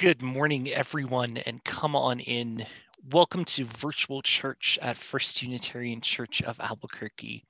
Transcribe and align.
Good 0.00 0.22
morning, 0.22 0.70
everyone, 0.70 1.36
and 1.36 1.62
come 1.62 1.94
on 1.94 2.20
in. 2.20 2.64
Welcome 3.10 3.44
to 3.44 3.66
virtual 3.66 4.22
church 4.22 4.78
at 4.80 4.96
First 4.96 5.42
Unitarian 5.42 6.00
Church 6.00 6.40
of 6.40 6.58
Albuquerque. 6.58 7.44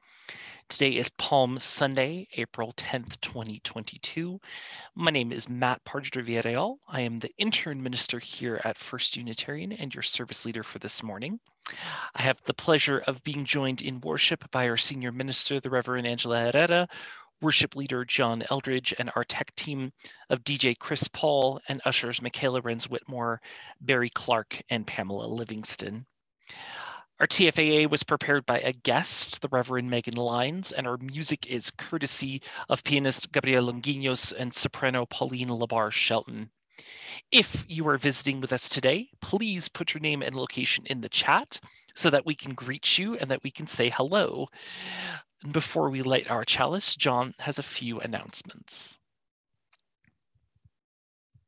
Today 0.68 0.96
is 0.96 1.10
Palm 1.10 1.60
Sunday, 1.60 2.26
April 2.36 2.72
10th, 2.72 3.20
2022. 3.20 4.40
My 4.96 5.12
name 5.12 5.30
is 5.30 5.48
Matt 5.48 5.84
Padre 5.84 6.24
Villarreal. 6.24 6.78
I 6.88 7.02
am 7.02 7.20
the 7.20 7.30
intern 7.38 7.80
minister 7.80 8.18
here 8.18 8.60
at 8.64 8.76
First 8.76 9.16
Unitarian 9.16 9.70
and 9.70 9.94
your 9.94 10.02
service 10.02 10.44
leader 10.44 10.64
for 10.64 10.80
this 10.80 11.04
morning. 11.04 11.38
I 12.16 12.22
have 12.22 12.40
the 12.42 12.54
pleasure 12.54 12.98
of 13.06 13.22
being 13.22 13.44
joined 13.44 13.80
in 13.80 14.00
worship 14.00 14.50
by 14.50 14.68
our 14.68 14.76
senior 14.76 15.12
minister, 15.12 15.60
the 15.60 15.70
Reverend 15.70 16.06
Angela 16.06 16.50
Herrera, 16.50 16.88
worship 17.40 17.76
leader 17.76 18.04
John 18.04 18.42
Eldridge, 18.50 18.94
and 18.98 19.10
our 19.16 19.24
tech 19.24 19.54
team 19.54 19.92
of 20.28 20.44
DJ 20.44 20.78
Chris 20.78 21.08
Paul 21.08 21.60
and 21.68 21.80
ushers 21.84 22.22
Michaela 22.22 22.62
Renz 22.62 22.88
Whitmore, 22.88 23.40
Barry 23.80 24.10
Clark, 24.10 24.60
and 24.70 24.86
Pamela 24.86 25.26
Livingston. 25.26 26.06
Our 27.20 27.26
TFAA 27.26 27.90
was 27.90 28.02
prepared 28.02 28.46
by 28.46 28.60
a 28.60 28.72
guest, 28.72 29.42
the 29.42 29.48
Reverend 29.48 29.90
Megan 29.90 30.16
Lines, 30.16 30.72
and 30.72 30.86
our 30.86 30.96
music 30.96 31.46
is 31.46 31.70
courtesy 31.70 32.40
of 32.70 32.82
pianist 32.82 33.30
Gabriel 33.30 33.70
Longinos 33.70 34.32
and 34.32 34.54
soprano 34.54 35.04
Pauline 35.04 35.50
Labar 35.50 35.92
Shelton. 35.92 36.50
If 37.30 37.66
you 37.68 37.86
are 37.88 37.98
visiting 37.98 38.40
with 38.40 38.54
us 38.54 38.70
today, 38.70 39.10
please 39.20 39.68
put 39.68 39.92
your 39.92 40.00
name 40.00 40.22
and 40.22 40.34
location 40.34 40.86
in 40.86 41.02
the 41.02 41.10
chat 41.10 41.60
so 41.94 42.08
that 42.08 42.24
we 42.24 42.34
can 42.34 42.54
greet 42.54 42.98
you 42.98 43.16
and 43.16 43.30
that 43.30 43.42
we 43.42 43.50
can 43.50 43.66
say 43.66 43.90
hello. 43.90 44.48
Before 45.48 45.88
we 45.88 46.02
light 46.02 46.30
our 46.30 46.44
chalice, 46.44 46.94
John 46.94 47.34
has 47.38 47.58
a 47.58 47.62
few 47.62 47.98
announcements. 48.00 48.98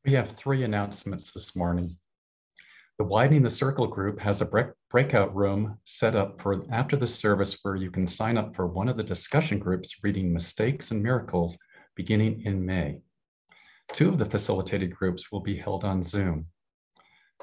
We 0.06 0.14
have 0.14 0.32
three 0.32 0.64
announcements 0.64 1.30
this 1.30 1.54
morning. 1.54 1.98
The 2.96 3.04
Widening 3.04 3.42
the 3.42 3.50
Circle 3.50 3.88
group 3.88 4.18
has 4.18 4.40
a 4.40 4.46
break 4.46 4.68
breakout 4.88 5.34
room 5.34 5.76
set 5.84 6.16
up 6.16 6.40
for 6.40 6.64
after 6.72 6.96
the 6.96 7.06
service 7.06 7.58
where 7.60 7.76
you 7.76 7.90
can 7.90 8.06
sign 8.06 8.38
up 8.38 8.56
for 8.56 8.66
one 8.66 8.88
of 8.88 8.96
the 8.96 9.02
discussion 9.02 9.58
groups 9.58 9.96
reading 10.02 10.32
Mistakes 10.32 10.90
and 10.90 11.02
Miracles 11.02 11.58
beginning 11.94 12.42
in 12.46 12.64
May. 12.64 13.02
Two 13.92 14.08
of 14.08 14.18
the 14.18 14.24
facilitated 14.24 14.96
groups 14.96 15.30
will 15.30 15.40
be 15.40 15.58
held 15.58 15.84
on 15.84 16.02
Zoom. 16.02 16.46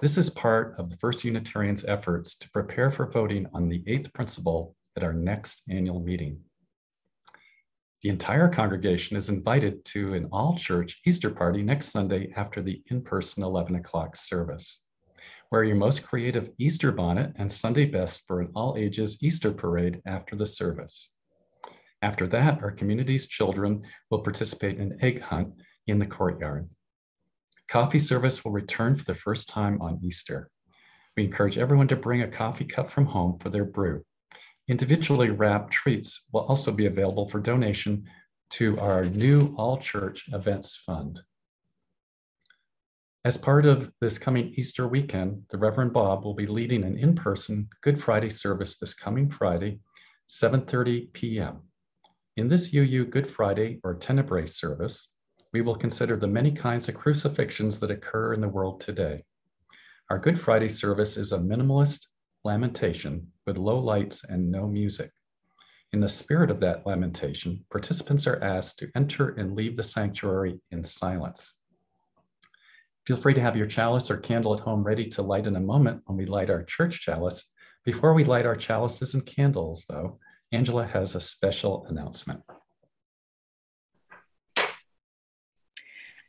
This 0.01 0.17
is 0.17 0.31
part 0.31 0.73
of 0.79 0.89
the 0.89 0.97
First 0.97 1.23
Unitarian's 1.23 1.85
efforts 1.85 2.35
to 2.39 2.49
prepare 2.49 2.89
for 2.89 3.05
voting 3.05 3.45
on 3.53 3.69
the 3.69 3.83
eighth 3.85 4.11
principle 4.13 4.75
at 4.99 5.05
our 5.05 5.13
next 5.13 5.63
annual 5.69 6.01
meeting. 6.01 6.41
The 8.01 8.09
entire 8.09 8.49
congregation 8.49 9.15
is 9.15 9.29
invited 9.29 9.85
to 9.85 10.13
an 10.13 10.27
all 10.29 10.57
church 10.57 10.99
Easter 11.05 11.29
party 11.29 11.63
next 11.63 11.87
Sunday 11.87 12.33
after 12.35 12.61
the 12.61 12.81
in 12.87 13.01
person 13.01 13.43
11 13.43 13.75
o'clock 13.75 14.17
service. 14.17 14.83
Wear 15.51 15.63
your 15.63 15.77
most 15.77 16.03
creative 16.03 16.49
Easter 16.59 16.91
bonnet 16.91 17.31
and 17.37 17.49
Sunday 17.49 17.85
best 17.85 18.27
for 18.27 18.41
an 18.41 18.51
all 18.55 18.75
ages 18.77 19.23
Easter 19.23 19.53
parade 19.53 20.01
after 20.05 20.35
the 20.35 20.45
service. 20.45 21.13
After 22.01 22.27
that, 22.27 22.61
our 22.61 22.71
community's 22.71 23.27
children 23.27 23.83
will 24.11 24.19
participate 24.19 24.79
in 24.79 24.97
egg 25.01 25.21
hunt 25.21 25.53
in 25.87 25.99
the 25.99 26.05
courtyard. 26.05 26.69
Coffee 27.69 27.99
service 27.99 28.43
will 28.43 28.51
return 28.51 28.97
for 28.97 29.05
the 29.05 29.15
first 29.15 29.47
time 29.47 29.81
on 29.81 29.99
Easter. 30.03 30.49
We 31.15 31.23
encourage 31.23 31.57
everyone 31.57 31.87
to 31.87 31.95
bring 31.95 32.21
a 32.21 32.27
coffee 32.27 32.65
cup 32.65 32.89
from 32.89 33.05
home 33.05 33.39
for 33.39 33.49
their 33.49 33.65
brew. 33.65 34.03
Individually 34.69 35.31
wrapped 35.31 35.73
treats 35.73 36.27
will 36.31 36.41
also 36.41 36.71
be 36.71 36.85
available 36.85 37.27
for 37.27 37.39
donation 37.39 38.05
to 38.51 38.79
our 38.79 39.03
new 39.03 39.51
All 39.57 39.77
Church 39.77 40.29
Events 40.31 40.75
Fund. 40.75 41.21
As 43.25 43.35
part 43.35 43.65
of 43.65 43.91
this 43.99 44.19
coming 44.19 44.53
Easter 44.55 44.87
weekend, 44.87 45.41
the 45.49 45.57
Reverend 45.57 45.91
Bob 45.91 46.23
will 46.23 46.35
be 46.35 46.45
leading 46.45 46.83
an 46.83 46.99
in-person 46.99 47.67
Good 47.81 47.99
Friday 47.99 48.29
service 48.29 48.77
this 48.77 48.93
coming 48.93 49.31
Friday, 49.31 49.79
7.30 50.29 51.13
p.m. 51.13 51.61
In 52.37 52.47
this 52.47 52.71
UU 52.71 53.05
Good 53.05 53.25
Friday 53.25 53.79
or 53.83 53.95
Tenebrae 53.95 54.45
service, 54.45 55.17
we 55.51 55.61
will 55.61 55.75
consider 55.75 56.15
the 56.15 56.27
many 56.27 56.51
kinds 56.51 56.87
of 56.87 56.93
crucifixions 56.93 57.79
that 57.79 57.89
occur 57.89 58.33
in 58.33 58.41
the 58.41 58.47
world 58.47 58.81
today. 58.81 59.23
Our 60.11 60.19
Good 60.19 60.39
Friday 60.39 60.69
service 60.69 61.17
is 61.17 61.31
a 61.31 61.39
minimalist 61.39 62.05
lamentation 62.43 63.27
with 63.45 63.57
low 63.57 63.79
lights 63.79 64.23
and 64.23 64.51
no 64.51 64.67
music. 64.67 65.11
In 65.91 65.99
the 65.99 66.09
spirit 66.09 66.51
of 66.51 66.59
that 66.59 66.85
lamentation, 66.85 67.65
participants 67.71 68.27
are 68.27 68.43
asked 68.43 68.77
to 68.79 68.91
enter 68.95 69.29
and 69.29 69.55
leave 69.55 69.75
the 69.75 69.83
sanctuary 69.83 70.59
in 70.71 70.83
silence. 70.83 71.57
Feel 73.05 73.17
free 73.17 73.33
to 73.33 73.41
have 73.41 73.57
your 73.57 73.65
chalice 73.65 74.11
or 74.11 74.17
candle 74.17 74.53
at 74.53 74.59
home 74.59 74.83
ready 74.83 75.05
to 75.07 75.23
light 75.23 75.47
in 75.47 75.55
a 75.55 75.59
moment 75.59 76.01
when 76.05 76.17
we 76.17 76.27
light 76.27 76.51
our 76.51 76.63
church 76.63 77.01
chalice. 77.01 77.51
Before 77.83 78.13
we 78.13 78.23
light 78.23 78.45
our 78.45 78.55
chalices 78.55 79.15
and 79.15 79.25
candles, 79.25 79.85
though, 79.89 80.19
Angela 80.51 80.85
has 80.85 81.15
a 81.15 81.21
special 81.21 81.87
announcement. 81.89 82.41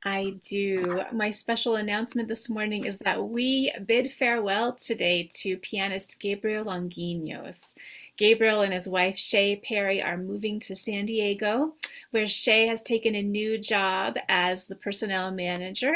I 0.03 0.35
do. 0.49 1.03
My 1.13 1.31
special 1.31 1.77
announcement 1.77 2.29
this 2.29 2.49
morning 2.49 2.87
is 2.87 2.99
that 3.01 3.29
we 3.29 3.73
bid 3.87 4.11
farewell 4.11 4.73
today 4.73 5.29
to 5.35 5.59
pianist 5.59 6.19
Gabriel 6.21 6.65
Longinos. 6.65 7.75
Gabriel 8.17 8.63
and 8.63 8.73
his 8.73 8.89
wife 8.89 9.19
Shay 9.19 9.57
Perry 9.57 10.03
are 10.03 10.17
moving 10.17 10.59
to 10.61 10.75
San 10.75 11.05
Diego, 11.05 11.75
where 12.13 12.27
Shay 12.27 12.67
has 12.67 12.81
taken 12.81 13.15
a 13.15 13.23
new 13.23 13.59
job 13.59 14.17
as 14.29 14.69
the 14.69 14.75
personnel 14.75 15.33
manager 15.33 15.95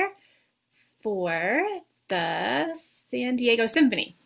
for 1.03 1.67
the 2.09 2.75
San 2.75 3.37
Diego 3.37 3.67
Symphony. 3.67 4.17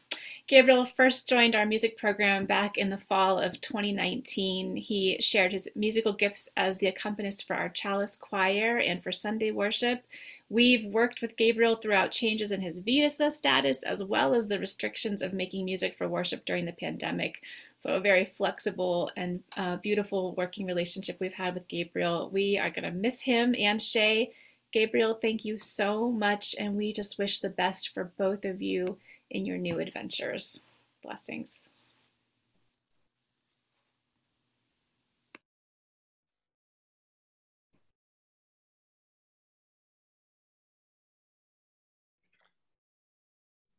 Gabriel 0.48 0.86
first 0.86 1.28
joined 1.28 1.54
our 1.54 1.66
music 1.66 1.98
program 1.98 2.46
back 2.46 2.78
in 2.78 2.88
the 2.88 2.96
fall 2.96 3.38
of 3.38 3.60
2019. 3.60 4.76
He 4.76 5.20
shared 5.20 5.52
his 5.52 5.68
musical 5.74 6.14
gifts 6.14 6.48
as 6.56 6.78
the 6.78 6.86
accompanist 6.86 7.46
for 7.46 7.54
our 7.54 7.68
chalice 7.68 8.16
choir 8.16 8.78
and 8.78 9.02
for 9.02 9.12
Sunday 9.12 9.50
worship. 9.50 10.04
We've 10.48 10.86
worked 10.86 11.20
with 11.20 11.36
Gabriel 11.36 11.76
throughout 11.76 12.12
changes 12.12 12.50
in 12.50 12.62
his 12.62 12.78
visa 12.78 13.30
status 13.30 13.82
as 13.82 14.02
well 14.02 14.34
as 14.34 14.48
the 14.48 14.58
restrictions 14.58 15.20
of 15.20 15.34
making 15.34 15.66
music 15.66 15.94
for 15.94 16.08
worship 16.08 16.46
during 16.46 16.64
the 16.64 16.72
pandemic. 16.72 17.42
So, 17.76 17.92
a 17.92 18.00
very 18.00 18.24
flexible 18.24 19.10
and 19.18 19.42
uh, 19.54 19.76
beautiful 19.76 20.34
working 20.34 20.64
relationship 20.64 21.18
we've 21.20 21.34
had 21.34 21.52
with 21.52 21.68
Gabriel. 21.68 22.30
We 22.32 22.56
are 22.56 22.70
going 22.70 22.90
to 22.90 22.90
miss 22.90 23.20
him 23.20 23.54
and 23.58 23.82
Shay. 23.82 24.32
Gabriel, 24.72 25.18
thank 25.20 25.44
you 25.44 25.58
so 25.58 26.10
much, 26.10 26.54
and 26.58 26.74
we 26.74 26.94
just 26.94 27.18
wish 27.18 27.40
the 27.40 27.50
best 27.50 27.92
for 27.92 28.12
both 28.16 28.46
of 28.46 28.62
you 28.62 28.96
in 29.30 29.44
your 29.46 29.58
new 29.58 29.78
adventures. 29.78 30.60
Blessings. 31.02 31.68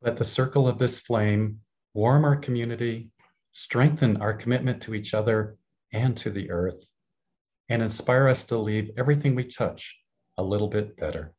Let 0.01 0.15
the 0.15 0.23
circle 0.23 0.67
of 0.67 0.77
this 0.77 0.97
flame 0.97 1.59
warm 1.93 2.23
our 2.23 2.37
community, 2.37 3.09
strengthen 3.51 4.17
our 4.17 4.33
commitment 4.33 4.81
to 4.83 4.95
each 4.95 5.13
other 5.13 5.57
and 5.91 6.15
to 6.17 6.29
the 6.29 6.49
earth, 6.49 6.89
and 7.67 7.81
inspire 7.81 8.29
us 8.29 8.45
to 8.45 8.57
leave 8.57 8.91
everything 8.97 9.35
we 9.35 9.43
touch 9.43 9.97
a 10.37 10.43
little 10.43 10.69
bit 10.69 10.95
better. 10.95 11.33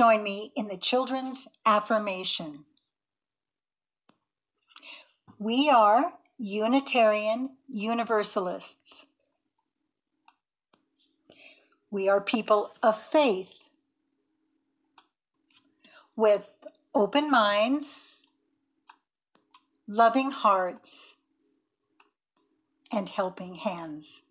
Join 0.00 0.22
me 0.22 0.50
in 0.56 0.66
the 0.66 0.78
children's 0.78 1.46
affirmation. 1.66 2.64
We 5.38 5.68
are 5.68 6.10
Unitarian 6.38 7.50
Universalists. 7.68 9.04
We 11.90 12.08
are 12.08 12.22
people 12.22 12.70
of 12.82 12.98
faith 12.98 13.52
with 16.16 16.50
open 16.94 17.30
minds, 17.30 18.26
loving 19.86 20.30
hearts, 20.30 21.14
and 22.90 23.06
helping 23.06 23.54
hands. 23.54 24.22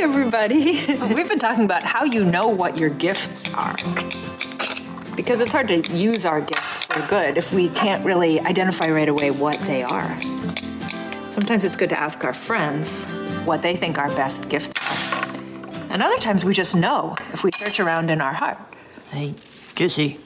Hi, 0.00 0.04
everybody. 0.04 0.86
We've 1.14 1.28
been 1.28 1.38
talking 1.38 1.66
about 1.66 1.82
how 1.82 2.04
you 2.04 2.24
know 2.24 2.48
what 2.48 2.78
your 2.78 2.88
gifts 2.88 3.52
are. 3.52 3.76
Because 5.14 5.42
it's 5.42 5.52
hard 5.52 5.68
to 5.68 5.82
use 5.94 6.24
our 6.24 6.40
gifts 6.40 6.80
for 6.80 7.06
good 7.06 7.36
if 7.36 7.52
we 7.52 7.68
can't 7.68 8.02
really 8.02 8.40
identify 8.40 8.88
right 8.88 9.10
away 9.10 9.30
what 9.30 9.60
they 9.60 9.82
are. 9.82 10.18
Sometimes 11.28 11.66
it's 11.66 11.76
good 11.76 11.90
to 11.90 12.00
ask 12.00 12.24
our 12.24 12.32
friends 12.32 13.04
what 13.44 13.60
they 13.60 13.76
think 13.76 13.98
our 13.98 14.08
best 14.16 14.48
gifts 14.48 14.74
are. 14.90 15.32
And 15.90 16.02
other 16.02 16.16
times 16.16 16.46
we 16.46 16.54
just 16.54 16.74
know 16.74 17.14
if 17.34 17.44
we 17.44 17.50
search 17.52 17.78
around 17.78 18.08
in 18.08 18.22
our 18.22 18.32
heart. 18.32 18.56
Hey, 19.10 19.34
Jesse, 19.74 20.18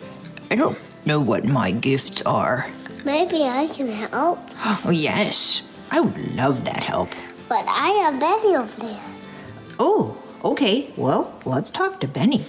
I 0.53 0.55
don't 0.55 0.79
know 1.05 1.19
what 1.19 1.47
my 1.47 1.73
gifts 1.73 2.23
are. 2.23 2.71
Maybe 3.05 3.43
I 3.43 3.67
can 3.67 3.89
help, 3.89 4.39
Oh, 4.85 4.91
yes, 4.91 5.63
I 5.91 5.99
would 6.01 6.37
love 6.37 6.65
that 6.65 6.85
help. 6.85 7.09
but 7.49 7.65
I 7.67 7.89
have 8.05 8.21
many 8.21 8.55
of 8.55 8.77
there. 8.77 9.14
Oh, 9.79 10.17
okay, 10.45 10.91
well, 10.97 11.35
let's 11.45 11.71
talk 11.71 12.01
to 12.01 12.09
Benny. 12.09 12.45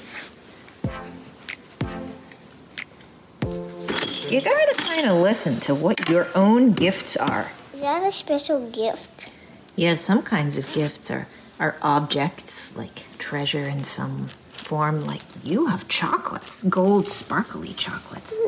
You 4.30 4.42
gotta 4.42 4.76
kind 4.78 5.08
of 5.08 5.18
listen 5.22 5.60
to 5.62 5.76
what 5.76 6.10
your 6.10 6.28
own 6.36 6.74
gifts 6.74 7.16
are. 7.16 7.52
Is 7.74 7.82
that 7.82 8.04
a 8.04 8.12
special 8.12 8.70
gift? 8.70 9.30
Yeah, 9.76 9.96
some 9.96 10.24
kinds 10.24 10.58
of 10.58 10.72
gifts 10.74 11.10
are, 11.12 11.28
are 11.60 11.76
objects, 11.82 12.76
like 12.76 13.04
treasure 13.18 13.64
in 13.64 13.84
some 13.84 14.28
form, 14.52 15.06
like 15.06 15.22
you 15.44 15.68
have 15.68 15.88
chocolates, 15.88 16.64
gold 16.64 17.08
sparkly 17.08 17.74
chocolates. 17.74 18.40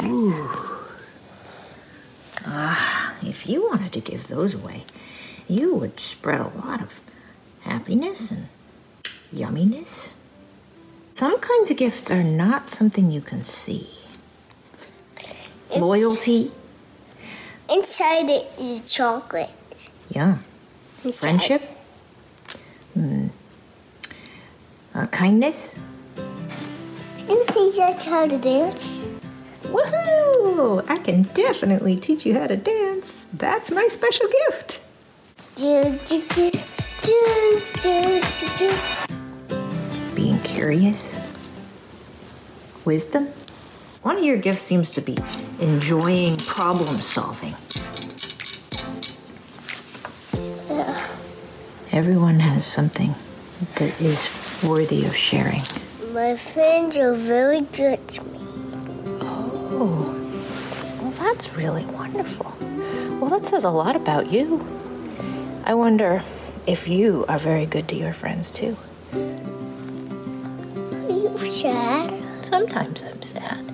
Ah, 2.46 3.16
if 3.22 3.46
you 3.46 3.68
wanted 3.68 3.92
to 3.92 4.00
give 4.00 4.28
those 4.28 4.54
away, 4.54 4.84
you 5.46 5.74
would 5.74 6.00
spread 6.00 6.40
a 6.40 6.48
lot 6.48 6.80
of 6.80 7.00
happiness 7.62 8.30
and 8.30 8.48
yumminess. 9.34 10.14
Some 11.14 11.38
kinds 11.40 11.70
of 11.70 11.76
gifts 11.76 12.10
are 12.10 12.22
not 12.24 12.70
something 12.70 13.10
you 13.10 13.20
can 13.20 13.44
see. 13.44 13.88
Loyalty, 15.76 16.50
Inside 17.68 18.28
it 18.28 18.50
is 18.58 18.80
chocolate. 18.80 19.50
yeah. 20.08 20.38
Inside. 21.04 21.20
Friendship, 21.20 21.62
Hmm. 22.94 23.28
uh, 24.94 25.06
kindness. 25.06 25.76
And 26.16 27.46
teach 27.48 27.78
us 27.78 28.04
how 28.04 28.26
to 28.26 28.36
dance. 28.38 29.06
Woohoo! 29.62 30.84
I 30.90 30.98
can 30.98 31.22
definitely 31.34 31.94
teach 31.96 32.26
you 32.26 32.34
how 32.36 32.48
to 32.48 32.56
dance. 32.56 33.24
That's 33.32 33.70
my 33.70 33.86
special 33.88 34.26
gift. 34.48 34.80
Do, 35.54 35.96
do, 36.08 36.22
do, 36.34 36.50
do, 37.02 37.62
do, 37.82 38.20
do. 38.58 38.74
Being 40.14 40.40
curious, 40.40 41.16
wisdom. 42.84 43.28
One 44.02 44.18
of 44.18 44.24
your 44.24 44.36
gifts 44.36 44.62
seems 44.62 44.90
to 44.92 45.00
be 45.00 45.16
enjoying 45.60 46.36
problem 46.36 46.98
solving. 46.98 47.54
Yeah. 50.68 51.06
Everyone 51.92 52.40
has 52.40 52.64
something 52.64 53.14
that 53.76 54.00
is 54.00 54.28
worthy 54.62 55.04
of 55.04 55.14
sharing. 55.14 55.60
My 56.12 56.36
friends 56.36 56.96
are 56.96 57.14
very 57.14 57.60
good 57.60 58.06
to 58.08 58.24
me. 58.24 58.38
Oh, 59.20 60.16
well, 61.00 61.10
that's 61.12 61.54
really 61.54 61.84
wonderful. 61.86 62.54
Well, 63.20 63.30
that 63.30 63.46
says 63.46 63.64
a 63.64 63.70
lot 63.70 63.96
about 63.96 64.30
you. 64.32 64.64
I 65.64 65.74
wonder 65.74 66.22
if 66.66 66.88
you 66.88 67.24
are 67.28 67.38
very 67.38 67.66
good 67.66 67.88
to 67.88 67.96
your 67.96 68.12
friends 68.12 68.50
too. 68.50 68.76
Are 69.12 69.18
you 71.10 71.46
sad? 71.46 72.44
Sometimes 72.44 73.02
I'm 73.02 73.22
sad. 73.22 73.66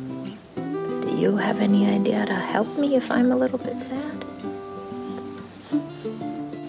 Do 1.02 1.16
you 1.16 1.36
have 1.36 1.60
any 1.60 1.86
idea 1.86 2.26
to 2.26 2.34
help 2.34 2.78
me 2.78 2.96
if 2.96 3.10
I'm 3.10 3.32
a 3.32 3.36
little 3.36 3.58
bit 3.58 3.78
sad? 3.78 4.24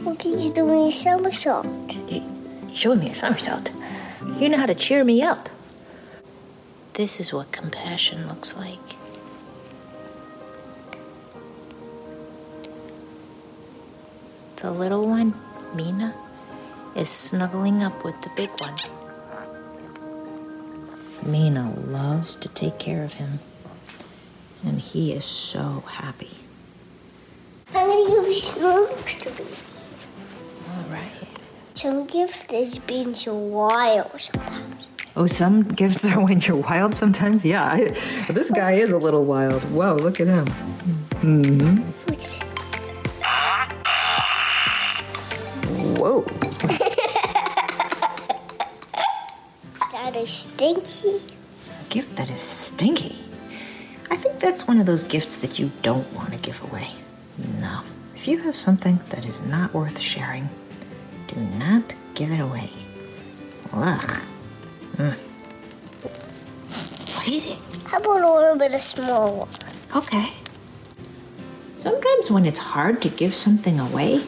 What 0.04 0.20
can 0.20 0.40
you 0.40 0.52
do 0.54 0.66
me 0.66 0.88
a 0.88 0.92
somersault? 0.92 1.68
You 2.10 2.24
showing 2.74 3.00
me 3.00 3.10
a 3.10 3.16
somersault. 3.16 3.72
You 4.38 4.50
know 4.50 4.58
how 4.58 4.66
to 4.66 4.76
cheer 4.76 5.04
me 5.04 5.22
up. 5.22 5.50
This 6.94 7.20
is 7.20 7.32
what 7.34 7.52
compassion 7.52 8.28
looks 8.28 8.56
like. 8.56 8.80
The 14.58 14.72
little 14.72 15.08
one, 15.08 15.34
Mina, 15.78 16.16
is 16.96 17.08
snuggling 17.08 17.84
up 17.84 18.04
with 18.04 18.20
the 18.24 18.30
big 18.36 18.50
one. 18.60 18.74
Mina 21.24 21.72
loves 21.72 22.36
to 22.38 22.50
take 22.50 22.80
care 22.80 23.04
of 23.04 23.14
him, 23.14 23.40
and 24.66 24.80
he 24.80 25.14
is 25.14 25.24
so 25.24 25.84
happy. 25.88 26.32
I'm 27.76 27.88
gonna 27.88 28.10
give 28.10 28.26
you 28.26 28.34
snooks 28.34 29.16
to 29.18 29.30
me. 29.30 29.46
All 30.70 30.90
right. 30.90 31.12
Some 31.76 32.08
gift 32.08 32.54
is 32.54 32.80
being 32.80 33.14
so 33.14 33.36
wild 33.36 34.20
sometimes. 34.20 34.88
Oh, 35.16 35.28
some 35.28 35.62
gifts 35.62 36.06
are 36.06 36.20
when 36.26 36.40
you're 36.40 36.58
wild 36.58 36.96
sometimes? 36.96 37.46
Yeah, 37.46 37.72
I, 37.72 37.90
this 38.34 38.50
guy 38.50 38.74
is 38.74 38.90
a 38.90 38.98
little 38.98 39.26
wild. 39.26 39.62
Whoa, 39.66 39.94
look 39.94 40.20
at 40.20 40.26
him. 40.26 40.48
What's 41.22 42.07
that's 54.68 54.76
one 54.76 54.82
of 54.82 54.86
those 54.86 55.06
gifts 55.06 55.38
that 55.38 55.58
you 55.58 55.72
don't 55.82 56.12
want 56.14 56.32
to 56.32 56.38
give 56.40 56.62
away. 56.64 56.92
No. 57.62 57.84
If 58.16 58.28
you 58.28 58.40
have 58.40 58.58
something 58.58 59.00
that 59.10 59.26
is 59.26 59.40
not 59.46 59.74
worth 59.74 59.98
sharing, 59.98 60.50
do 61.30 61.40
not 61.58 61.94
give 62.16 62.32
it 62.32 62.42
away. 62.42 62.70
Ugh. 63.72 64.22
Mm. 64.98 65.14
What 67.16 67.28
is 67.30 67.46
it? 67.46 67.58
How 67.86 68.00
about 68.00 68.22
a 68.22 68.34
little 68.34 68.58
bit 68.58 68.74
of 68.74 68.82
small 68.82 69.48
one? 69.48 69.50
Okay. 69.96 70.34
Sometimes 71.78 72.30
when 72.30 72.46
it's 72.46 72.60
hard 72.60 73.02
to 73.04 73.10
give 73.10 73.34
something 73.34 73.80
away, 73.80 74.26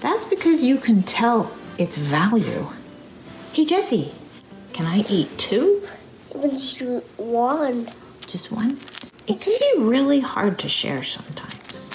that's 0.00 0.26
because 0.26 0.62
you 0.62 0.76
can 0.76 1.02
tell 1.02 1.50
its 1.78 1.96
value. 1.96 2.68
Hey, 3.54 3.64
Jesse, 3.64 4.12
can 4.74 4.84
I 4.84 5.06
eat 5.08 5.38
two? 5.38 5.82
Even 6.34 6.50
just 6.50 6.82
one. 7.16 7.88
Just 8.26 8.52
one? 8.52 8.78
It 9.26 9.40
can 9.40 9.54
be 9.78 9.82
really 9.84 10.20
hard 10.20 10.58
to 10.60 10.68
share 10.68 11.02
sometimes. 11.02 11.90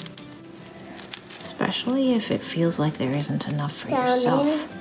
Especially 1.40 2.14
if 2.14 2.30
it 2.32 2.44
feels 2.44 2.78
like 2.80 2.98
there 2.98 3.16
isn't 3.16 3.48
enough 3.48 3.76
for 3.78 3.90
yourself. 3.90 4.74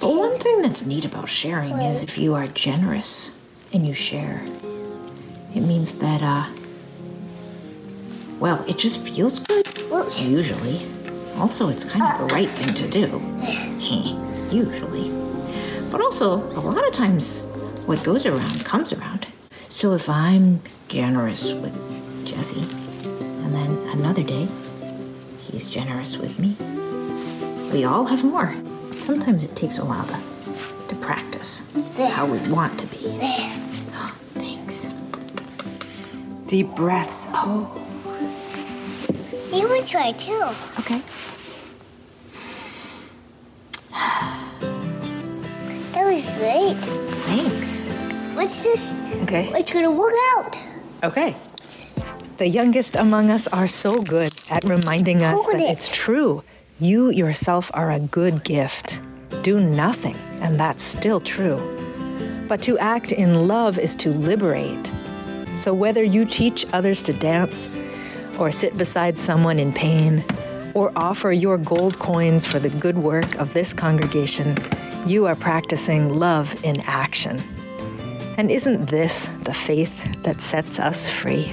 But 0.00 0.14
one 0.14 0.34
thing 0.38 0.62
that's 0.62 0.86
neat 0.86 1.04
about 1.04 1.28
sharing 1.28 1.78
is 1.82 2.02
if 2.02 2.16
you 2.16 2.34
are 2.34 2.46
generous 2.46 3.36
and 3.72 3.86
you 3.86 3.94
share, 3.94 4.42
it 5.54 5.60
means 5.60 5.98
that, 5.98 6.22
uh, 6.22 6.46
well, 8.38 8.64
it 8.68 8.78
just 8.78 9.00
feels 9.06 9.40
good. 9.40 9.66
Usually. 10.20 10.80
Also, 11.36 11.68
it's 11.68 11.84
kind 11.84 12.04
of 12.04 12.28
the 12.28 12.34
right 12.34 12.50
thing 12.50 12.74
to 12.74 12.88
do. 12.88 13.20
Usually. 14.56 15.10
But 15.90 16.00
also, 16.00 16.34
a 16.36 16.60
lot 16.60 16.86
of 16.86 16.92
times, 16.92 17.46
what 17.86 18.02
goes 18.04 18.24
around 18.24 18.64
comes 18.64 18.92
around. 18.92 19.17
So 19.78 19.92
if 19.92 20.08
I'm 20.08 20.60
generous 20.88 21.52
with 21.52 21.72
Jesse, 22.26 22.62
and 22.62 23.54
then 23.54 23.70
another 23.96 24.24
day, 24.24 24.48
he's 25.38 25.70
generous 25.70 26.16
with 26.16 26.36
me, 26.36 26.56
we 27.72 27.84
all 27.84 28.04
have 28.06 28.24
more. 28.24 28.56
Sometimes 29.06 29.44
it 29.44 29.54
takes 29.54 29.78
a 29.78 29.84
while 29.84 30.04
to, 30.04 30.88
to 30.88 30.96
practice 30.96 31.72
how 31.96 32.26
we 32.26 32.40
want 32.50 32.76
to 32.80 32.86
be. 32.88 33.18
Oh, 34.00 34.16
thanks. 34.34 34.86
Deep 36.46 36.74
breaths. 36.74 37.28
Oh, 37.30 37.70
You 39.52 39.68
want 39.68 39.86
to 39.86 39.92
try 39.92 40.10
too. 40.10 40.42
Okay. 40.80 41.00
That 45.92 46.04
was 46.04 46.24
great. 46.36 46.74
Thanks. 47.28 47.90
What's 48.34 48.62
this? 48.64 49.07
Okay. 49.28 49.58
It's 49.58 49.72
gonna 49.72 49.90
work 49.90 50.14
out. 50.36 50.58
Okay. 51.04 51.36
The 52.38 52.48
youngest 52.48 52.96
among 52.96 53.30
us 53.30 53.46
are 53.48 53.68
so 53.68 54.00
good 54.02 54.32
at 54.50 54.64
reminding 54.64 55.22
us 55.22 55.38
that 55.38 55.52
Coconut. 55.52 55.70
it's 55.70 55.92
true. 55.92 56.42
You 56.80 57.10
yourself 57.10 57.70
are 57.74 57.90
a 57.90 58.00
good 58.00 58.44
gift. 58.44 59.00
Do 59.42 59.60
nothing, 59.60 60.16
and 60.40 60.58
that's 60.58 60.84
still 60.84 61.20
true. 61.20 61.58
But 62.48 62.62
to 62.62 62.78
act 62.78 63.12
in 63.12 63.48
love 63.48 63.78
is 63.78 63.94
to 63.96 64.10
liberate. 64.10 64.90
So 65.54 65.74
whether 65.74 66.02
you 66.02 66.24
teach 66.24 66.64
others 66.72 67.02
to 67.04 67.12
dance, 67.12 67.68
or 68.38 68.50
sit 68.50 68.78
beside 68.78 69.18
someone 69.18 69.58
in 69.58 69.72
pain, 69.72 70.24
or 70.74 70.92
offer 70.94 71.32
your 71.32 71.58
gold 71.58 71.98
coins 71.98 72.46
for 72.46 72.60
the 72.60 72.70
good 72.70 72.98
work 72.98 73.34
of 73.34 73.52
this 73.52 73.74
congregation, 73.74 74.56
you 75.06 75.26
are 75.26 75.34
practicing 75.34 76.18
love 76.18 76.64
in 76.64 76.80
action. 76.82 77.42
And 78.38 78.52
isn't 78.52 78.86
this 78.88 79.28
the 79.42 79.52
faith 79.52 80.22
that 80.22 80.40
sets 80.40 80.78
us 80.78 81.10
free? 81.10 81.52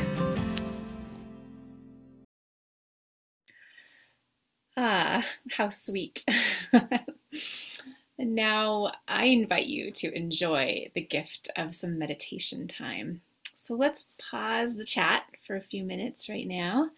Ah, 4.77 5.25
how 5.49 5.69
sweet. 5.69 6.23
and 6.71 8.35
now 8.35 8.91
I 9.07 9.25
invite 9.25 9.65
you 9.65 9.89
to 9.93 10.15
enjoy 10.15 10.91
the 10.93 11.01
gift 11.01 11.49
of 11.55 11.73
some 11.73 11.97
meditation 11.97 12.67
time. 12.67 13.21
So 13.55 13.73
let's 13.73 14.05
pause 14.19 14.75
the 14.75 14.83
chat 14.83 15.23
for 15.47 15.55
a 15.55 15.61
few 15.61 15.83
minutes 15.83 16.29
right 16.29 16.47
now. 16.47 16.91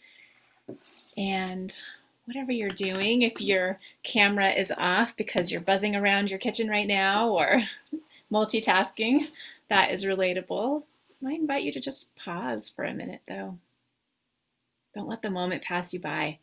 And 1.15 1.79
whatever 2.25 2.51
you're 2.51 2.67
doing, 2.67 3.21
if 3.21 3.39
your 3.39 3.79
camera 4.03 4.49
is 4.49 4.73
off 4.77 5.15
because 5.15 5.49
you're 5.49 5.61
buzzing 5.61 5.95
around 5.95 6.29
your 6.29 6.39
kitchen 6.39 6.67
right 6.67 6.87
now 6.87 7.29
or 7.29 7.61
multitasking, 8.29 9.27
that 9.69 9.91
is 9.91 10.05
relatable. 10.05 10.83
I 11.25 11.33
invite 11.33 11.63
you 11.63 11.71
to 11.71 11.79
just 11.79 12.15
pause 12.15 12.69
for 12.69 12.85
a 12.85 12.93
minute 12.93 13.21
though. 13.27 13.57
Don't 14.93 15.07
let 15.07 15.21
the 15.21 15.29
moment 15.29 15.63
pass 15.63 15.93
you 15.93 15.99
by. 15.99 16.39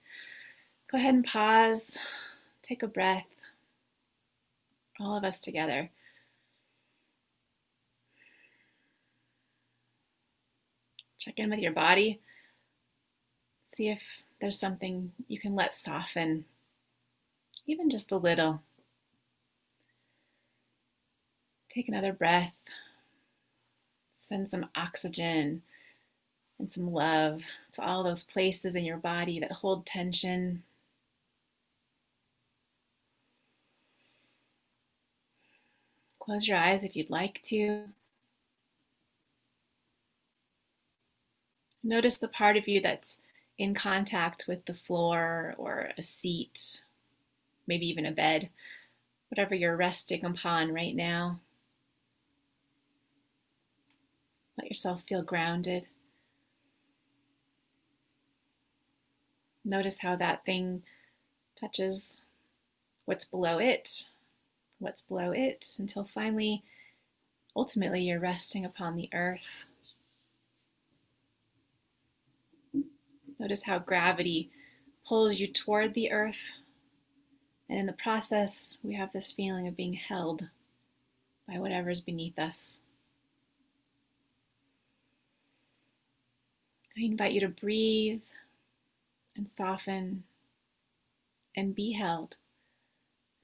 Go 0.91 0.99
ahead 0.99 1.15
and 1.15 1.25
pause, 1.25 1.99
take 2.63 2.83
a 2.83 2.87
breath. 2.87 3.27
All 5.01 5.17
of 5.17 5.25
us 5.25 5.41
together. 5.41 5.91
Check 11.19 11.39
in 11.39 11.51
with 11.51 11.59
your 11.59 11.73
body. 11.73 12.21
See 13.63 13.89
if 13.89 14.03
there's 14.41 14.59
something 14.59 15.13
you 15.27 15.39
can 15.41 15.57
let 15.57 15.73
soften, 15.73 16.45
even 17.67 17.89
just 17.89 18.13
a 18.13 18.17
little. 18.17 18.63
Take 21.71 21.89
another 21.89 22.13
breath. 22.13 22.55
Send 24.27 24.49
some 24.49 24.71
oxygen 24.75 25.61
and 26.59 26.73
some 26.73 26.91
love 26.91 27.45
to 27.73 27.85
all 27.85 28.03
those 28.03 28.25
places 28.25 28.75
in 28.75 28.83
your 28.83 28.97
body 28.97 29.39
that 29.39 29.53
hold 29.53 29.85
tension. 29.85 30.63
Close 36.19 36.49
your 36.49 36.57
eyes 36.57 36.85
if 36.85 36.97
you'd 36.97 37.11
like 37.11 37.43
to. 37.43 37.89
Notice 41.83 42.17
the 42.17 42.29
part 42.29 42.57
of 42.57 42.67
you 42.67 42.81
that's 42.81 43.19
in 43.59 43.75
contact 43.75 44.47
with 44.49 44.65
the 44.65 44.73
floor 44.73 45.55
or 45.59 45.91
a 45.99 46.03
seat, 46.03 46.83
maybe 47.67 47.87
even 47.87 48.07
a 48.07 48.11
bed, 48.11 48.49
whatever 49.29 49.55
you're 49.55 49.77
resting 49.77 50.25
upon 50.25 50.73
right 50.73 50.97
now. 50.97 51.41
Let 54.65 54.71
yourself 54.71 55.03
feel 55.07 55.21
grounded. 55.21 55.89
Notice 59.63 59.99
how 59.99 60.17
that 60.17 60.47
thing 60.47 60.85
touches 61.55 62.25
what's 63.05 63.27
below 63.27 63.59
it, 63.59 64.09
what's 64.79 65.03
below 65.03 65.33
it, 65.33 65.77
until 65.79 66.07
finally, 66.07 66.63
ultimately, 67.55 68.01
you're 68.01 68.19
resting 68.19 68.65
upon 68.65 68.97
the 68.97 69.11
earth. 69.13 69.67
Notice 73.39 73.65
how 73.65 73.79
gravity 73.79 74.51
pulls 75.07 75.39
you 75.39 75.47
toward 75.47 75.93
the 75.93 76.11
earth. 76.11 76.57
And 77.69 77.79
in 77.79 77.85
the 77.85 77.93
process, 77.93 78.79
we 78.83 78.95
have 78.95 79.13
this 79.13 79.31
feeling 79.31 79.69
of 79.69 79.77
being 79.77 79.93
held 79.93 80.49
by 81.47 81.59
whatever's 81.59 82.01
beneath 82.01 82.39
us. 82.39 82.81
I 86.97 87.03
invite 87.03 87.33
you 87.33 87.41
to 87.41 87.49
breathe 87.49 88.23
and 89.37 89.51
soften 89.51 90.25
and 91.57 91.75
be 91.75 91.93
held 91.93 92.37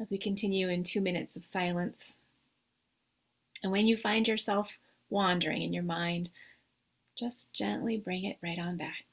as 0.00 0.10
we 0.10 0.18
continue 0.18 0.68
in 0.68 0.84
two 0.84 1.00
minutes 1.00 1.36
of 1.36 1.44
silence. 1.44 2.20
And 3.62 3.72
when 3.72 3.86
you 3.86 3.96
find 3.96 4.26
yourself 4.26 4.78
wandering 5.10 5.62
in 5.62 5.72
your 5.72 5.82
mind, 5.82 6.30
just 7.16 7.52
gently 7.52 7.96
bring 7.96 8.24
it 8.24 8.38
right 8.42 8.58
on 8.58 8.76
back. 8.76 9.04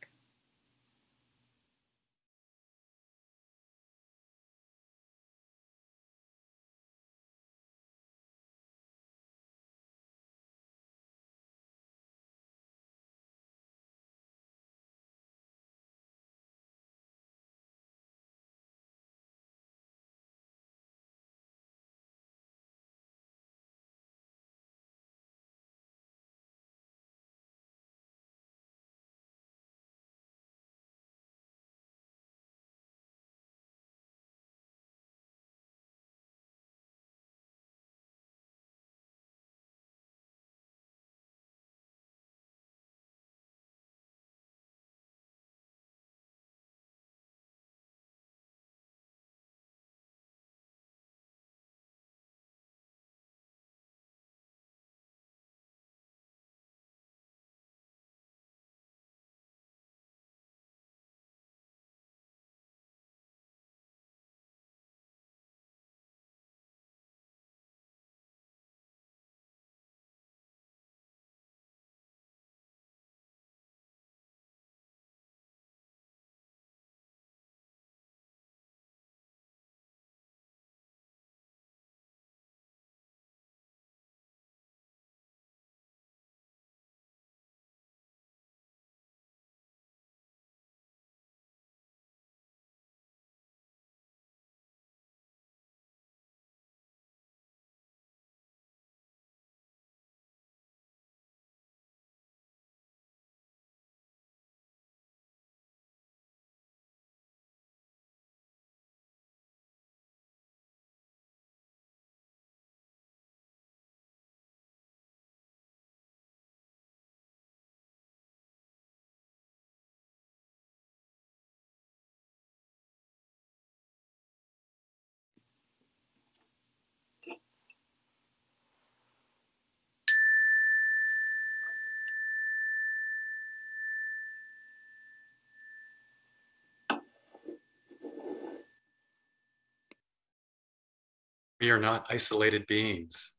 We 141.60 141.72
are 141.72 141.80
not 141.80 142.06
isolated 142.12 142.68
beings. 142.68 143.32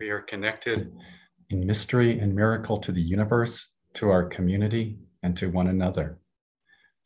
We 0.00 0.10
are 0.10 0.20
connected 0.20 0.92
in 1.48 1.64
mystery 1.64 2.18
and 2.18 2.34
miracle 2.34 2.78
to 2.78 2.90
the 2.90 3.00
universe, 3.00 3.74
to 3.94 4.10
our 4.10 4.24
community, 4.24 4.98
and 5.22 5.36
to 5.36 5.48
one 5.48 5.68
another. 5.68 6.18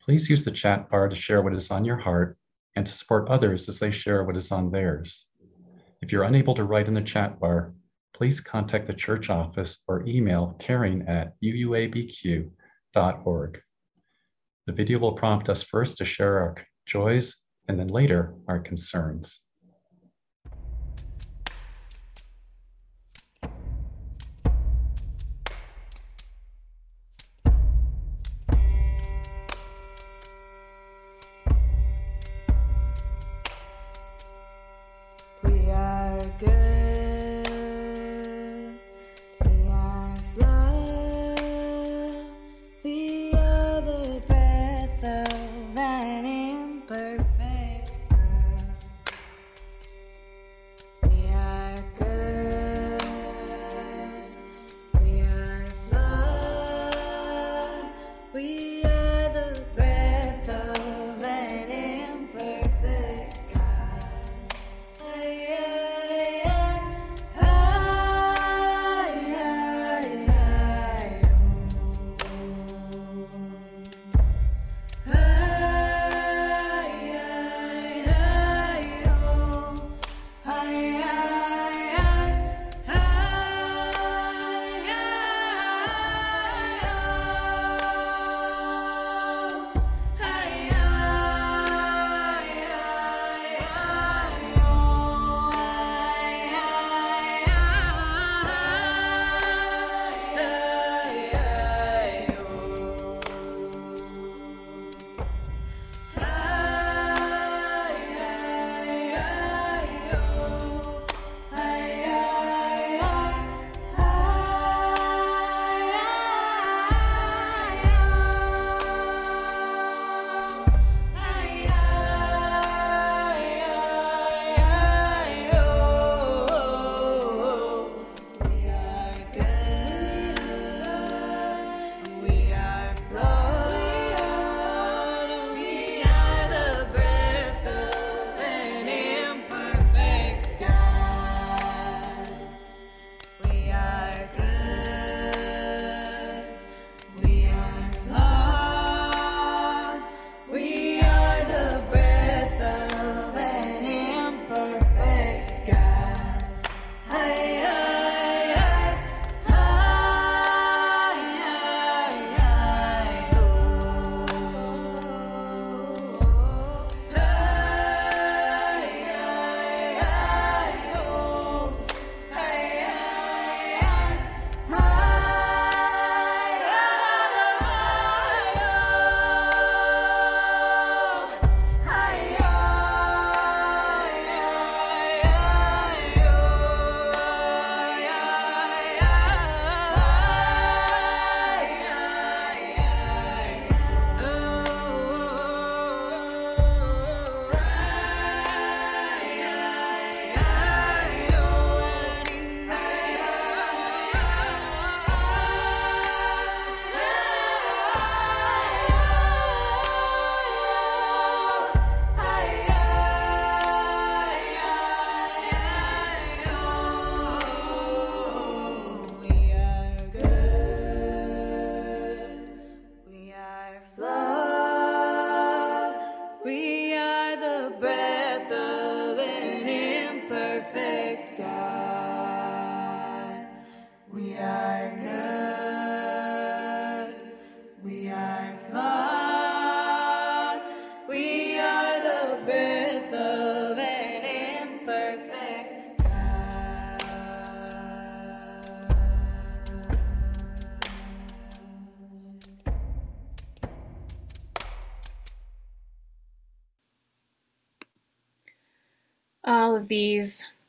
Please 0.01 0.31
use 0.31 0.43
the 0.43 0.49
chat 0.49 0.89
bar 0.89 1.09
to 1.09 1.15
share 1.15 1.43
what 1.43 1.53
is 1.53 1.69
on 1.69 1.85
your 1.85 1.97
heart 1.97 2.37
and 2.75 2.87
to 2.87 2.91
support 2.91 3.29
others 3.29 3.69
as 3.69 3.77
they 3.77 3.91
share 3.91 4.23
what 4.23 4.35
is 4.35 4.51
on 4.51 4.71
theirs. 4.71 5.27
If 6.01 6.11
you're 6.11 6.23
unable 6.23 6.55
to 6.55 6.63
write 6.63 6.87
in 6.87 6.95
the 6.95 7.01
chat 7.01 7.39
bar, 7.39 7.75
please 8.15 8.39
contact 8.39 8.87
the 8.87 8.93
church 8.95 9.29
office 9.29 9.83
or 9.87 10.07
email 10.07 10.55
caring 10.57 11.03
at 11.07 11.33
uuabq.org. 11.43 12.51
The 14.65 14.73
video 14.73 14.97
will 14.97 15.13
prompt 15.13 15.49
us 15.49 15.61
first 15.61 15.99
to 15.99 16.05
share 16.05 16.39
our 16.39 16.55
joys 16.87 17.45
and 17.67 17.79
then 17.79 17.89
later 17.89 18.33
our 18.47 18.57
concerns. 18.59 19.41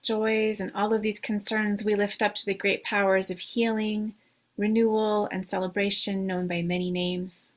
Joys 0.08 0.58
and 0.58 0.72
all 0.74 0.94
of 0.94 1.02
these 1.02 1.20
concerns 1.20 1.84
we 1.84 1.94
lift 1.94 2.22
up 2.22 2.34
to 2.34 2.46
the 2.46 2.54
great 2.54 2.82
powers 2.82 3.30
of 3.30 3.38
healing, 3.38 4.14
renewal, 4.56 5.28
and 5.30 5.46
celebration 5.46 6.26
known 6.26 6.48
by 6.48 6.62
many 6.62 6.90
names. 6.90 7.52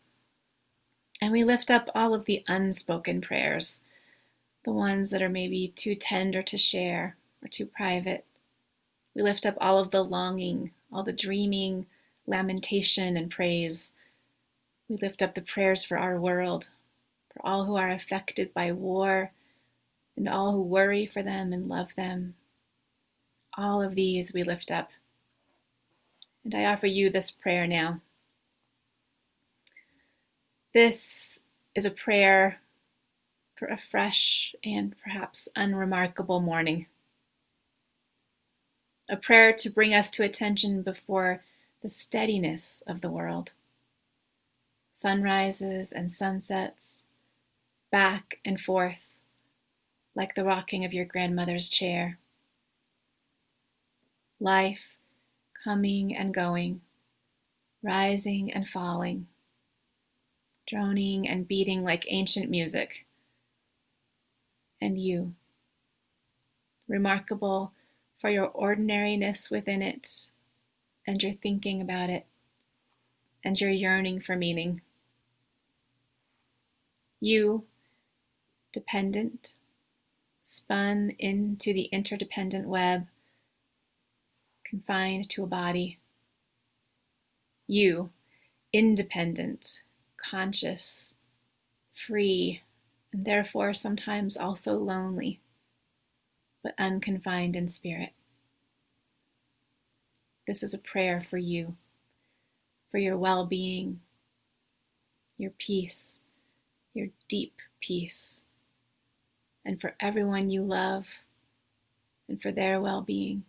And 1.21 1.31
we 1.31 1.45
lift 1.45 1.71
up 1.71 1.89
all 1.95 2.13
of 2.13 2.25
the 2.25 2.43
unspoken 2.49 3.21
prayers, 3.21 3.85
the 4.65 4.73
ones 4.73 5.11
that 5.11 5.21
are 5.21 5.29
maybe 5.29 5.69
too 5.69 5.95
tender 5.95 6.43
to 6.43 6.57
share 6.57 7.15
or 7.41 7.47
too 7.47 7.65
private. 7.65 8.25
We 9.15 9.21
lift 9.21 9.45
up 9.45 9.55
all 9.61 9.79
of 9.79 9.91
the 9.91 10.03
longing, 10.03 10.71
all 10.91 11.03
the 11.03 11.13
dreaming, 11.13 11.85
lamentation, 12.27 13.15
and 13.15 13.31
praise. 13.31 13.93
We 14.89 14.97
lift 14.97 15.21
up 15.21 15.35
the 15.35 15.41
prayers 15.41 15.85
for 15.85 15.97
our 15.97 16.19
world, 16.19 16.67
for 17.33 17.45
all 17.45 17.63
who 17.63 17.77
are 17.77 17.91
affected 17.91 18.53
by 18.53 18.73
war 18.73 19.31
and 20.17 20.27
all 20.27 20.51
who 20.51 20.61
worry 20.61 21.05
for 21.05 21.23
them 21.23 21.53
and 21.53 21.69
love 21.69 21.95
them. 21.95 22.35
All 23.57 23.81
of 23.81 23.95
these 23.95 24.33
we 24.33 24.43
lift 24.43 24.71
up. 24.71 24.89
And 26.43 26.55
I 26.55 26.65
offer 26.65 26.87
you 26.87 27.09
this 27.09 27.31
prayer 27.31 27.67
now. 27.67 28.01
This 30.73 31.41
is 31.75 31.85
a 31.85 31.91
prayer 31.91 32.61
for 33.55 33.67
a 33.67 33.77
fresh 33.77 34.55
and 34.63 34.95
perhaps 35.03 35.49
unremarkable 35.55 36.39
morning. 36.39 36.87
A 39.09 39.17
prayer 39.17 39.53
to 39.53 39.69
bring 39.69 39.93
us 39.93 40.09
to 40.11 40.23
attention 40.23 40.81
before 40.81 41.43
the 41.81 41.89
steadiness 41.89 42.81
of 42.87 43.01
the 43.01 43.09
world. 43.09 43.51
Sunrises 44.89 45.91
and 45.91 46.11
sunsets, 46.11 47.05
back 47.91 48.39
and 48.45 48.59
forth, 48.59 49.05
like 50.15 50.35
the 50.35 50.45
rocking 50.45 50.85
of 50.85 50.93
your 50.93 51.05
grandmother's 51.05 51.69
chair. 51.69 52.17
Life 54.41 54.97
coming 55.63 56.17
and 56.17 56.33
going, 56.33 56.81
rising 57.83 58.51
and 58.51 58.67
falling, 58.67 59.27
droning 60.65 61.29
and 61.29 61.47
beating 61.47 61.83
like 61.83 62.07
ancient 62.09 62.49
music. 62.49 63.05
And 64.81 64.97
you, 64.97 65.35
remarkable 66.87 67.73
for 68.17 68.31
your 68.31 68.47
ordinariness 68.47 69.51
within 69.51 69.83
it, 69.83 70.31
and 71.05 71.21
your 71.21 71.33
thinking 71.33 71.79
about 71.79 72.09
it, 72.09 72.25
and 73.45 73.61
your 73.61 73.69
yearning 73.69 74.21
for 74.21 74.35
meaning. 74.35 74.81
You, 77.19 77.65
dependent, 78.73 79.53
spun 80.41 81.11
into 81.19 81.73
the 81.73 81.89
interdependent 81.91 82.67
web, 82.67 83.05
confined 84.71 85.29
to 85.29 85.43
a 85.43 85.47
body. 85.47 85.99
You, 87.67 88.09
independent, 88.71 89.81
conscious, 90.15 91.13
free, 91.93 92.61
and 93.11 93.25
therefore 93.25 93.73
sometimes 93.73 94.37
also 94.37 94.75
lonely, 94.75 95.41
but 96.63 96.73
unconfined 96.79 97.57
in 97.57 97.67
spirit. 97.67 98.11
This 100.47 100.63
is 100.63 100.73
a 100.73 100.79
prayer 100.79 101.19
for 101.19 101.37
you, 101.37 101.75
for 102.89 102.97
your 102.97 103.17
well 103.17 103.45
being, 103.45 103.99
your 105.37 105.51
peace, 105.57 106.19
your 106.93 107.07
deep 107.27 107.55
peace, 107.81 108.41
and 109.65 109.81
for 109.81 109.95
everyone 109.99 110.49
you 110.49 110.63
love, 110.63 111.09
and 112.29 112.41
for 112.41 112.53
their 112.53 112.79
well 112.79 113.01
being, 113.01 113.43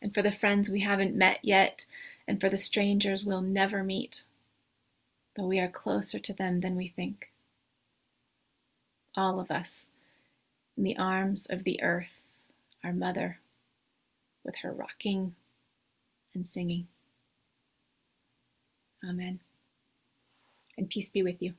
and 0.00 0.14
for 0.14 0.22
the 0.22 0.32
friends 0.32 0.70
we 0.70 0.80
haven't 0.80 1.14
met 1.14 1.38
yet, 1.42 1.86
and 2.28 2.40
for 2.40 2.48
the 2.48 2.56
strangers 2.56 3.24
we'll 3.24 3.42
never 3.42 3.82
meet, 3.82 4.24
though 5.36 5.46
we 5.46 5.58
are 5.58 5.68
closer 5.68 6.18
to 6.18 6.32
them 6.32 6.60
than 6.60 6.76
we 6.76 6.88
think. 6.88 7.30
All 9.16 9.40
of 9.40 9.50
us 9.50 9.90
in 10.76 10.84
the 10.84 10.96
arms 10.98 11.46
of 11.46 11.64
the 11.64 11.82
earth, 11.82 12.20
our 12.84 12.92
mother, 12.92 13.38
with 14.44 14.56
her 14.62 14.72
rocking 14.72 15.34
and 16.34 16.44
singing. 16.44 16.86
Amen. 19.08 19.40
And 20.76 20.90
peace 20.90 21.08
be 21.08 21.22
with 21.22 21.40
you. 21.40 21.54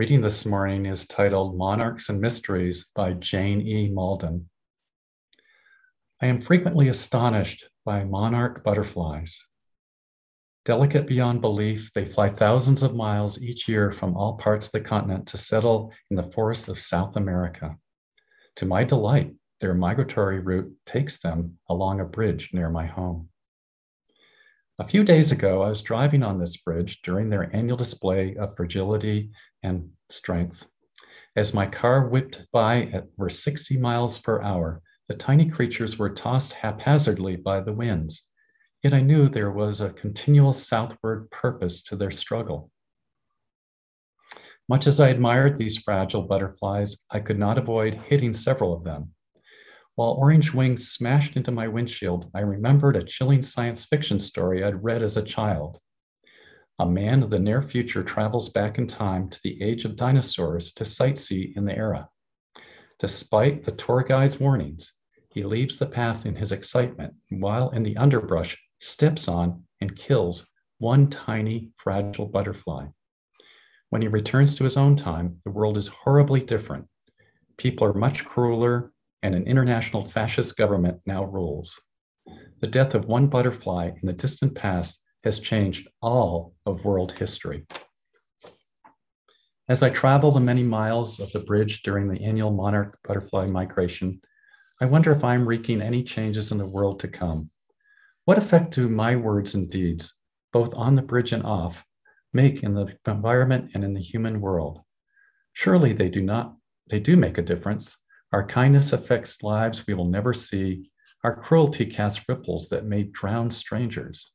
Reading 0.00 0.22
this 0.22 0.46
morning 0.46 0.86
is 0.86 1.06
titled 1.06 1.58
Monarchs 1.58 2.08
and 2.08 2.22
Mysteries 2.22 2.90
by 2.96 3.12
Jane 3.12 3.60
E. 3.60 3.90
Mauldin. 3.90 4.46
I 6.22 6.26
am 6.26 6.40
frequently 6.40 6.88
astonished 6.88 7.68
by 7.84 8.04
monarch 8.04 8.64
butterflies. 8.64 9.46
Delicate 10.64 11.06
beyond 11.06 11.42
belief, 11.42 11.92
they 11.92 12.06
fly 12.06 12.30
thousands 12.30 12.82
of 12.82 12.94
miles 12.94 13.42
each 13.42 13.68
year 13.68 13.92
from 13.92 14.16
all 14.16 14.38
parts 14.38 14.68
of 14.68 14.72
the 14.72 14.80
continent 14.80 15.26
to 15.26 15.36
settle 15.36 15.92
in 16.10 16.16
the 16.16 16.30
forests 16.32 16.68
of 16.68 16.80
South 16.80 17.16
America. 17.16 17.76
To 18.56 18.64
my 18.64 18.84
delight, 18.84 19.34
their 19.60 19.74
migratory 19.74 20.38
route 20.38 20.72
takes 20.86 21.20
them 21.20 21.58
along 21.68 22.00
a 22.00 22.06
bridge 22.06 22.52
near 22.54 22.70
my 22.70 22.86
home. 22.86 23.28
A 24.78 24.88
few 24.88 25.04
days 25.04 25.30
ago, 25.30 25.60
I 25.60 25.68
was 25.68 25.82
driving 25.82 26.22
on 26.22 26.38
this 26.38 26.56
bridge 26.56 27.02
during 27.02 27.28
their 27.28 27.54
annual 27.54 27.76
display 27.76 28.34
of 28.36 28.56
fragility 28.56 29.30
and 29.62 29.90
strength. 30.08 30.66
As 31.36 31.54
my 31.54 31.66
car 31.66 32.08
whipped 32.08 32.42
by 32.52 32.84
at 32.92 33.06
over 33.18 33.28
60 33.28 33.78
miles 33.78 34.18
per 34.18 34.42
hour, 34.42 34.82
the 35.08 35.16
tiny 35.16 35.48
creatures 35.48 35.98
were 35.98 36.10
tossed 36.10 36.52
haphazardly 36.52 37.36
by 37.36 37.60
the 37.60 37.72
winds. 37.72 38.28
Yet 38.82 38.94
I 38.94 39.00
knew 39.00 39.28
there 39.28 39.50
was 39.50 39.80
a 39.80 39.92
continual 39.92 40.52
southward 40.52 41.30
purpose 41.30 41.82
to 41.84 41.96
their 41.96 42.10
struggle. 42.10 42.70
Much 44.68 44.86
as 44.86 45.00
I 45.00 45.08
admired 45.08 45.56
these 45.56 45.78
fragile 45.78 46.22
butterflies, 46.22 47.04
I 47.10 47.20
could 47.20 47.38
not 47.38 47.58
avoid 47.58 47.94
hitting 47.94 48.32
several 48.32 48.72
of 48.72 48.84
them. 48.84 49.14
While 49.96 50.12
orange 50.12 50.54
wings 50.54 50.88
smashed 50.90 51.36
into 51.36 51.50
my 51.50 51.68
windshield, 51.68 52.30
I 52.34 52.40
remembered 52.40 52.96
a 52.96 53.02
chilling 53.02 53.42
science 53.42 53.84
fiction 53.84 54.18
story 54.18 54.64
I'd 54.64 54.82
read 54.82 55.02
as 55.02 55.16
a 55.16 55.22
child. 55.22 55.78
A 56.80 56.86
man 56.86 57.22
of 57.22 57.28
the 57.28 57.38
near 57.38 57.60
future 57.60 58.02
travels 58.02 58.48
back 58.48 58.78
in 58.78 58.86
time 58.86 59.28
to 59.28 59.38
the 59.44 59.62
age 59.62 59.84
of 59.84 59.96
dinosaurs 59.96 60.72
to 60.72 60.84
sightsee 60.84 61.54
in 61.54 61.66
the 61.66 61.76
era. 61.76 62.08
Despite 62.98 63.64
the 63.64 63.72
tour 63.72 64.02
guide's 64.02 64.40
warnings, 64.40 64.90
He 65.28 65.42
leaves 65.42 65.78
the 65.78 65.84
path 65.84 66.24
in 66.24 66.34
his 66.34 66.52
excitement, 66.52 67.12
while 67.28 67.68
in 67.70 67.82
the 67.82 67.98
underbrush, 67.98 68.58
steps 68.78 69.28
on 69.28 69.62
and 69.82 69.94
kills 69.94 70.46
one 70.78 71.08
tiny, 71.08 71.70
fragile 71.76 72.24
butterfly. 72.24 72.86
When 73.90 74.00
he 74.00 74.08
returns 74.08 74.54
to 74.54 74.64
his 74.64 74.78
own 74.78 74.96
time, 74.96 75.36
the 75.44 75.50
world 75.50 75.76
is 75.76 75.88
horribly 75.88 76.40
different. 76.40 76.86
People 77.58 77.86
are 77.86 77.92
much 77.92 78.24
crueler, 78.24 78.92
and 79.22 79.34
an 79.34 79.46
international 79.46 80.08
fascist 80.08 80.56
government 80.56 81.02
now 81.04 81.24
rules. 81.24 81.78
The 82.60 82.68
death 82.68 82.94
of 82.94 83.04
one 83.04 83.26
butterfly 83.26 83.90
in 84.00 84.06
the 84.06 84.14
distant 84.14 84.54
past 84.54 85.04
has 85.24 85.38
changed 85.38 85.88
all 86.00 86.54
of 86.66 86.84
world 86.84 87.12
history. 87.12 87.66
As 89.68 89.82
I 89.82 89.90
travel 89.90 90.32
the 90.32 90.40
many 90.40 90.62
miles 90.62 91.20
of 91.20 91.30
the 91.32 91.40
bridge 91.40 91.82
during 91.82 92.08
the 92.08 92.24
annual 92.24 92.50
monarch 92.50 92.98
butterfly 93.04 93.46
migration, 93.46 94.20
I 94.80 94.86
wonder 94.86 95.12
if 95.12 95.22
I'm 95.22 95.46
wreaking 95.46 95.82
any 95.82 96.02
changes 96.02 96.50
in 96.50 96.58
the 96.58 96.66
world 96.66 97.00
to 97.00 97.08
come. 97.08 97.50
What 98.24 98.38
effect 98.38 98.74
do 98.74 98.88
my 98.88 99.14
words 99.16 99.54
and 99.54 99.70
deeds, 99.70 100.16
both 100.52 100.74
on 100.74 100.96
the 100.96 101.02
bridge 101.02 101.32
and 101.32 101.44
off, 101.44 101.84
make 102.32 102.62
in 102.62 102.74
the 102.74 102.96
environment 103.06 103.70
and 103.74 103.84
in 103.84 103.94
the 103.94 104.00
human 104.00 104.40
world? 104.40 104.80
Surely 105.52 105.92
they 105.92 106.08
do 106.08 106.22
not, 106.22 106.56
they 106.88 106.98
do 106.98 107.16
make 107.16 107.38
a 107.38 107.42
difference. 107.42 107.96
Our 108.32 108.46
kindness 108.46 108.92
affects 108.92 109.42
lives 109.42 109.86
we 109.86 109.94
will 109.94 110.06
never 110.06 110.32
see. 110.32 110.90
Our 111.22 111.36
cruelty 111.36 111.86
casts 111.86 112.24
ripples 112.28 112.68
that 112.70 112.86
may 112.86 113.04
drown 113.04 113.50
strangers. 113.50 114.32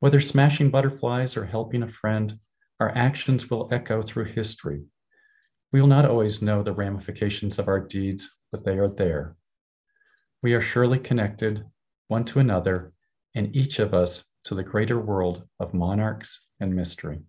Whether 0.00 0.20
smashing 0.20 0.70
butterflies 0.70 1.36
or 1.36 1.46
helping 1.46 1.82
a 1.82 1.88
friend, 1.88 2.38
our 2.78 2.90
actions 2.94 3.48
will 3.48 3.68
echo 3.72 4.02
through 4.02 4.26
history. 4.26 4.84
We 5.72 5.80
will 5.80 5.88
not 5.88 6.04
always 6.04 6.42
know 6.42 6.62
the 6.62 6.74
ramifications 6.74 7.58
of 7.58 7.68
our 7.68 7.80
deeds, 7.80 8.36
but 8.52 8.64
they 8.64 8.76
are 8.78 8.88
there. 8.88 9.36
We 10.42 10.54
are 10.54 10.60
surely 10.60 10.98
connected, 10.98 11.64
one 12.08 12.24
to 12.26 12.38
another, 12.38 12.92
and 13.34 13.54
each 13.56 13.78
of 13.78 13.94
us 13.94 14.26
to 14.44 14.54
the 14.54 14.62
greater 14.62 15.00
world 15.00 15.48
of 15.58 15.74
monarchs 15.74 16.46
and 16.60 16.74
mystery. 16.74 17.20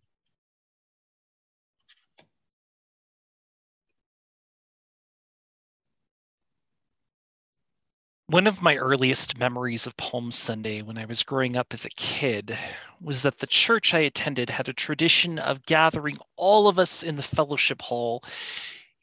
One 8.29 8.45
of 8.45 8.61
my 8.61 8.75
earliest 8.75 9.37
memories 9.37 9.87
of 9.87 9.95
Palm 9.95 10.33
Sunday 10.33 10.81
when 10.81 10.97
I 10.97 11.05
was 11.05 11.23
growing 11.23 11.55
up 11.55 11.73
as 11.73 11.85
a 11.85 11.89
kid 11.91 12.57
was 12.99 13.21
that 13.21 13.37
the 13.37 13.47
church 13.47 13.93
I 13.93 13.99
attended 13.99 14.49
had 14.49 14.67
a 14.67 14.73
tradition 14.73 15.39
of 15.39 15.65
gathering 15.65 16.17
all 16.35 16.67
of 16.67 16.77
us 16.77 17.03
in 17.03 17.15
the 17.15 17.23
fellowship 17.23 17.81
hall, 17.81 18.25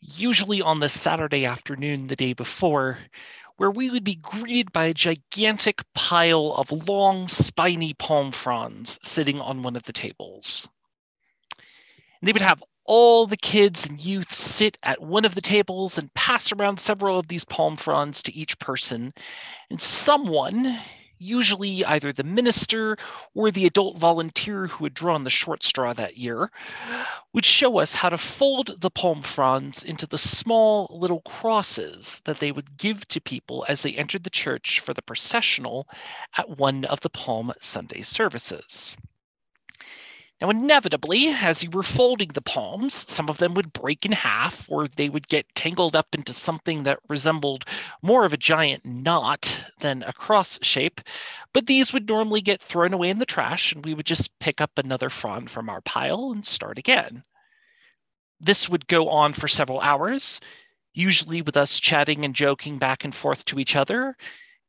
usually 0.03 0.61
on 0.61 0.81
the 0.81 0.91
Saturday 0.91 1.47
afternoon 1.47 2.09
the 2.09 2.17
day 2.17 2.35
before, 2.35 2.99
where 3.57 3.71
we 3.71 3.91
would 3.91 4.05
be 4.05 4.17
greeted 4.17 4.75
by 4.75 4.85
a 4.85 4.93
gigantic 4.93 5.81
pile 5.95 6.53
of 6.59 6.87
long, 6.87 7.27
spiny 7.27 7.95
palm 7.95 8.31
fronds 8.31 8.99
sitting 9.01 9.41
on 9.41 9.63
one 9.63 9.75
of 9.75 9.85
the 9.85 9.95
tables. 9.95 10.69
And 12.21 12.29
they 12.29 12.33
would 12.33 12.43
have 12.43 12.63
all 12.87 13.27
the 13.27 13.37
kids 13.37 13.87
and 13.87 14.05
youth 14.05 14.33
sit 14.33 14.77
at 14.83 15.01
one 15.03 15.25
of 15.25 15.35
the 15.35 15.40
tables 15.40 15.97
and 15.97 16.12
pass 16.14 16.53
around 16.53 16.79
several 16.79 17.18
of 17.18 17.29
these 17.29 17.44
palm 17.44 17.77
fronds 17.77 18.23
to 18.23 18.35
each 18.35 18.59
person. 18.59 19.14
And 19.70 19.81
someone, 19.81 20.79
usually 21.18 21.85
either 21.87 22.12
the 22.12 22.25
minister 22.25 22.97
or 23.35 23.51
the 23.51 23.64
adult 23.66 23.97
volunteer 23.99 24.66
who 24.66 24.85
had 24.85 24.92
drawn 24.92 25.25
the 25.25 25.31
short 25.31 25.62
straw 25.62 25.94
that 25.94 26.18
year, 26.18 26.51
would 27.33 27.44
show 27.44 27.79
us 27.79 27.94
how 27.94 28.11
to 28.11 28.18
fold 28.18 28.81
the 28.81 28.90
palm 28.90 29.23
fronds 29.23 29.83
into 29.83 30.07
the 30.07 30.18
small 30.18 30.88
little 30.90 31.20
crosses 31.23 32.20
that 32.25 32.38
they 32.38 32.53
would 32.53 32.77
give 32.77 33.09
to 33.09 33.20
people 33.20 33.64
as 33.68 33.83
they 33.83 33.94
entered 33.94 34.25
the 34.25 34.31
church 34.31 34.81
for 34.81 34.92
the 34.92 35.03
processional 35.03 35.88
at 36.37 36.59
one 36.59 36.85
of 36.85 37.01
the 37.01 37.11
Palm 37.11 37.53
Sunday 37.61 38.03
services. 38.03 38.97
Now, 40.40 40.51
inevitably, 40.51 41.29
as 41.29 41.62
you 41.62 41.70
were 41.70 41.85
folding 41.85 42.29
the 42.29 42.42
palms, 42.42 42.92
some 42.92 43.29
of 43.31 43.38
them 43.38 43.55
would 43.55 43.73
break 43.73 44.05
in 44.05 44.12
half 44.12 44.68
or 44.68 44.88
they 44.88 45.09
would 45.09 45.29
get 45.29 45.55
tangled 45.55 45.94
up 45.94 46.09
into 46.12 46.33
something 46.33 46.83
that 46.83 46.99
resembled 47.09 47.64
more 48.03 48.25
of 48.25 48.33
a 48.33 48.37
giant 48.37 48.85
knot 48.85 49.64
than 49.79 50.03
a 50.03 50.12
cross 50.12 50.59
shape. 50.62 51.01
But 51.53 51.66
these 51.66 51.92
would 51.92 52.09
normally 52.09 52.40
get 52.40 52.61
thrown 52.61 52.92
away 52.92 53.11
in 53.11 53.20
the 53.20 53.27
trash 53.27 53.73
and 53.73 53.85
we 53.85 53.94
would 53.94 54.07
just 54.07 54.37
pick 54.40 54.61
up 54.61 54.77
another 54.77 55.09
frond 55.09 55.51
from 55.51 55.70
our 55.70 55.81
pile 55.83 56.33
and 56.33 56.44
start 56.44 56.79
again. 56.79 57.23
This 58.40 58.68
would 58.68 58.88
go 58.88 59.09
on 59.09 59.35
for 59.35 59.47
several 59.47 59.81
hours, 59.81 60.40
usually 60.92 61.42
with 61.42 61.57
us 61.57 61.79
chatting 61.79 62.25
and 62.25 62.35
joking 62.35 62.77
back 62.79 63.05
and 63.05 63.14
forth 63.14 63.44
to 63.47 63.61
each 63.61 63.77
other 63.77 64.16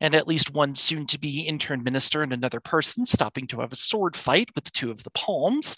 and 0.01 0.13
at 0.13 0.27
least 0.27 0.53
one 0.53 0.75
soon 0.75 1.05
to 1.07 1.19
be 1.19 1.41
intern 1.41 1.83
minister 1.83 2.21
and 2.23 2.33
another 2.33 2.59
person 2.59 3.05
stopping 3.05 3.47
to 3.47 3.61
have 3.61 3.71
a 3.71 3.77
sword 3.77 4.15
fight 4.15 4.49
with 4.55 4.71
two 4.71 4.91
of 4.91 5.03
the 5.03 5.11
palms 5.11 5.77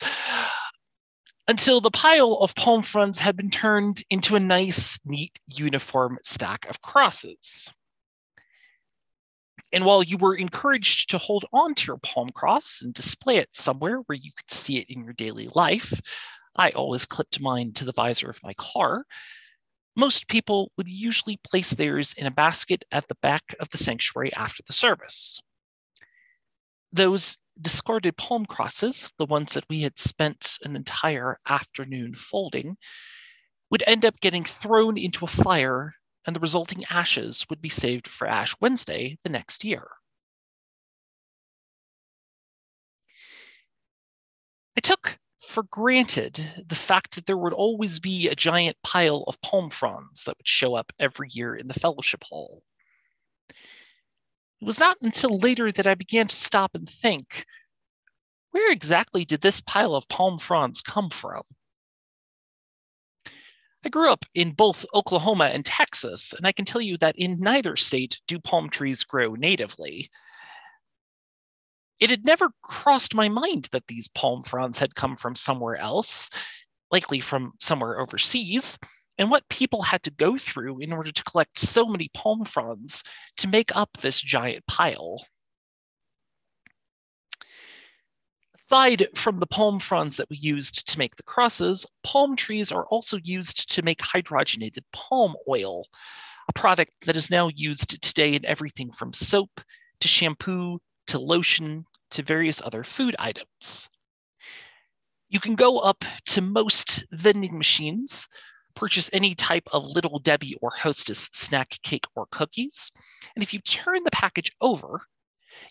until 1.48 1.80
the 1.80 1.92
pile 1.92 2.34
of 2.42 2.56
palm 2.56 2.84
fronds 2.84 3.20
had 3.20 3.38
been 3.38 3.50
turned 3.50 4.04
into 4.10 4.36
a 4.36 4.40
nice, 4.40 5.00
neat, 5.06 5.40
uniform 5.48 6.18
stack 6.24 6.68
of 6.70 6.82
crosses. 6.82 7.72
And 9.72 9.86
while 9.86 10.04
you 10.04 10.18
were 10.18 10.36
encouraged 10.36 11.10
to 11.10 11.18
hold 11.18 11.46
on 11.54 11.74
to 11.76 11.88
your 11.88 11.98
palm 11.98 12.30
cross 12.30 12.82
and 12.82 12.94
display 12.94 13.38
it 13.38 13.50
somewhere 13.54 13.98
where 14.06 14.18
you 14.18 14.32
could 14.36 14.52
see 14.52 14.78
it 14.78 14.90
in 14.90 15.04
your 15.04 15.14
daily 15.14 15.50
life, 15.56 16.00
I 16.56 16.70
always 16.72 17.06
clipped 17.06 17.42
mine 17.42 17.74
to 17.74 17.86
the 17.86 17.94
visor 17.94 18.30
of 18.30 18.44
my 18.44 18.54
car 18.54 19.06
most 19.98 20.28
people 20.28 20.72
would 20.78 20.88
usually 20.88 21.40
place 21.44 21.74
theirs 21.74 22.14
in 22.18 22.28
a 22.28 22.32
basket 22.32 22.86
at 22.92 23.08
the 23.08 23.18
back 23.24 23.42
of 23.60 23.68
the 23.70 23.80
sanctuary 23.80 24.32
after 24.34 24.62
the 24.68 24.74
service. 24.74 25.42
Those 26.94 27.38
discarded 27.60 28.16
palm 28.16 28.46
crosses, 28.46 29.12
the 29.18 29.26
ones 29.26 29.54
that 29.54 29.66
we 29.70 29.82
had 29.82 29.98
spent 29.98 30.60
an 30.64 30.76
entire 30.76 31.40
afternoon 31.50 32.14
folding, 32.14 32.78
would 33.72 33.84
end 33.88 34.06
up 34.06 34.20
getting 34.22 34.44
thrown 34.44 35.00
into 35.00 35.26
a 35.26 35.28
fire, 35.28 35.96
and 36.28 36.36
the 36.36 36.40
resulting 36.40 36.86
ashes 36.92 37.44
would 37.50 37.60
be 37.60 37.70
saved 37.70 38.08
for 38.08 38.28
Ash 38.28 38.56
Wednesday 38.62 39.18
the 39.24 39.32
next 39.32 39.66
year. 39.66 39.88
I 44.78 44.80
took 44.80 45.18
for 45.58 45.64
granted 45.64 46.66
the 46.68 46.76
fact 46.76 47.16
that 47.16 47.26
there 47.26 47.36
would 47.36 47.52
always 47.52 48.00
be 48.00 48.28
a 48.28 48.36
giant 48.36 48.78
pile 48.84 49.24
of 49.26 49.42
palm 49.42 49.72
fronds 49.72 50.24
that 50.24 50.38
would 50.38 50.48
show 50.48 50.76
up 50.76 50.94
every 51.00 51.30
year 51.32 51.56
in 51.56 51.68
the 51.68 51.74
fellowship 51.74 52.24
hall. 52.24 52.62
It 53.50 54.66
was 54.66 54.80
not 54.80 54.98
until 55.02 55.40
later 55.40 55.72
that 55.72 55.88
I 55.88 55.96
began 55.96 56.28
to 56.28 56.36
stop 56.36 56.76
and 56.76 56.88
think 56.88 57.44
where 58.52 58.72
exactly 58.72 59.26
did 59.26 59.42
this 59.42 59.60
pile 59.60 59.96
of 59.96 60.08
palm 60.10 60.38
fronds 60.38 60.80
come 60.80 61.10
from? 61.10 61.42
I 63.84 63.90
grew 63.90 64.12
up 64.12 64.26
in 64.36 64.52
both 64.52 64.86
Oklahoma 64.94 65.46
and 65.46 65.66
Texas, 65.66 66.34
and 66.34 66.46
I 66.46 66.52
can 66.52 66.66
tell 66.66 66.82
you 66.82 66.98
that 66.98 67.18
in 67.18 67.40
neither 67.40 67.76
state 67.76 68.20
do 68.28 68.38
palm 68.38 68.70
trees 68.70 69.04
grow 69.04 69.34
natively 69.34 70.12
it 72.00 72.10
had 72.10 72.26
never 72.26 72.52
crossed 72.62 73.16
my 73.16 73.28
mind 73.28 73.68
that 73.72 73.88
these 73.88 74.08
palm 74.10 74.42
fronds 74.42 74.78
had 74.78 74.96
come 74.96 75.16
from 75.16 75.36
somewhere 75.36 75.78
else, 75.78 76.30
likely 76.92 77.20
from 77.20 77.54
somewhere 77.60 78.00
overseas, 78.00 78.78
and 79.18 79.32
what 79.32 79.48
people 79.50 79.82
had 79.82 80.04
to 80.04 80.12
go 80.12 80.38
through 80.38 80.80
in 80.80 80.94
order 80.94 81.12
to 81.12 81.24
collect 81.24 81.58
so 81.58 81.86
many 81.86 82.10
palm 82.14 82.46
fronds 82.46 83.04
to 83.38 83.48
make 83.48 83.76
up 83.76 83.90
this 83.98 84.22
giant 84.22 84.66
pile. 84.68 85.26
Aside 88.56 89.08
from 89.16 89.40
the 89.40 89.48
palm 89.48 89.80
fronds 89.80 90.18
that 90.18 90.30
we 90.30 90.38
used 90.38 90.88
to 90.88 91.00
make 91.00 91.16
the 91.16 91.24
crosses, 91.24 91.86
palm 92.04 92.36
trees 92.36 92.72
are 92.72 92.86
also 92.88 93.18
used 93.24 93.74
to 93.74 93.82
make 93.82 94.00
hydrogenated 94.00 94.84
palm 94.92 95.36
oil, 95.48 95.86
a 96.50 96.54
product 96.54 96.92
that 97.06 97.16
is 97.16 97.32
now 97.32 97.48
used 97.56 98.02
today 98.02 98.36
in 98.36 98.46
everything 98.46 98.92
from 98.92 99.14
soap 99.14 99.62
to 100.02 100.08
shampoo 100.08 100.80
to 101.08 101.20
lotion 101.20 101.86
to 102.12 102.24
various 102.24 102.62
other 102.64 102.84
food 102.84 103.16
items. 103.20 103.90
You 105.30 105.40
can 105.40 105.56
go 105.56 105.80
up 105.80 106.06
to 106.28 106.42
most 106.42 107.06
vending 107.12 107.58
machines, 107.58 108.28
purchase 108.76 109.10
any 109.12 109.36
type 109.36 109.68
of 109.74 109.86
Little 109.86 110.20
Debbie 110.20 110.56
or 110.62 110.70
Hostess 110.70 111.30
snack 111.34 111.78
cake 111.84 112.06
or 112.16 112.28
cookies. 112.32 112.92
And 113.36 113.44
if 113.44 113.54
you 113.54 113.60
turn 113.60 114.04
the 114.04 114.12
package 114.12 114.52
over, 114.62 115.02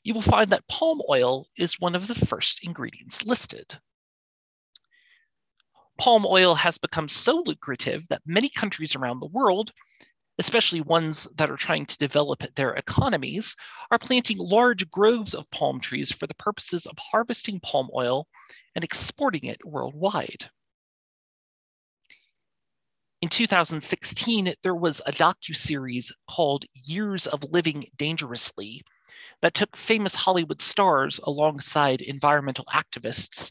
you 0.04 0.12
will 0.12 0.22
find 0.22 0.50
that 0.50 0.66
palm 0.68 1.00
oil 1.08 1.46
is 1.56 1.80
one 1.80 1.94
of 1.94 2.06
the 2.06 2.14
first 2.14 2.60
ingredients 2.64 3.24
listed. 3.24 3.78
Palm 5.98 6.26
oil 6.26 6.54
has 6.54 6.76
become 6.76 7.08
so 7.08 7.42
lucrative 7.46 8.06
that 8.08 8.22
many 8.26 8.50
countries 8.50 8.94
around 8.94 9.20
the 9.20 9.26
world 9.26 9.72
especially 10.38 10.80
ones 10.80 11.26
that 11.36 11.50
are 11.50 11.56
trying 11.56 11.86
to 11.86 11.96
develop 11.96 12.42
their 12.54 12.74
economies, 12.74 13.56
are 13.90 13.98
planting 13.98 14.38
large 14.38 14.88
groves 14.90 15.34
of 15.34 15.50
palm 15.50 15.80
trees 15.80 16.12
for 16.12 16.26
the 16.26 16.34
purposes 16.34 16.86
of 16.86 16.98
harvesting 16.98 17.60
palm 17.60 17.88
oil 17.94 18.26
and 18.74 18.84
exporting 18.84 19.44
it 19.44 19.64
worldwide. 19.64 20.50
In 23.22 23.30
2016, 23.30 24.54
there 24.62 24.74
was 24.74 25.00
a 25.06 25.12
docu-series 25.12 26.12
called 26.28 26.66
Years 26.74 27.26
of 27.26 27.42
Living 27.50 27.86
Dangerously 27.96 28.82
that 29.40 29.54
took 29.54 29.76
famous 29.76 30.14
Hollywood 30.14 30.60
stars 30.60 31.18
alongside 31.24 32.02
environmental 32.02 32.66
activists 32.66 33.50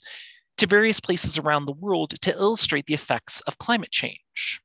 to 0.58 0.68
various 0.68 1.00
places 1.00 1.38
around 1.38 1.66
the 1.66 1.74
world 1.74 2.14
to 2.22 2.32
illustrate 2.32 2.86
the 2.86 2.94
effects 2.94 3.42
of 3.42 3.58
climate 3.58 3.92
change. 3.92 4.62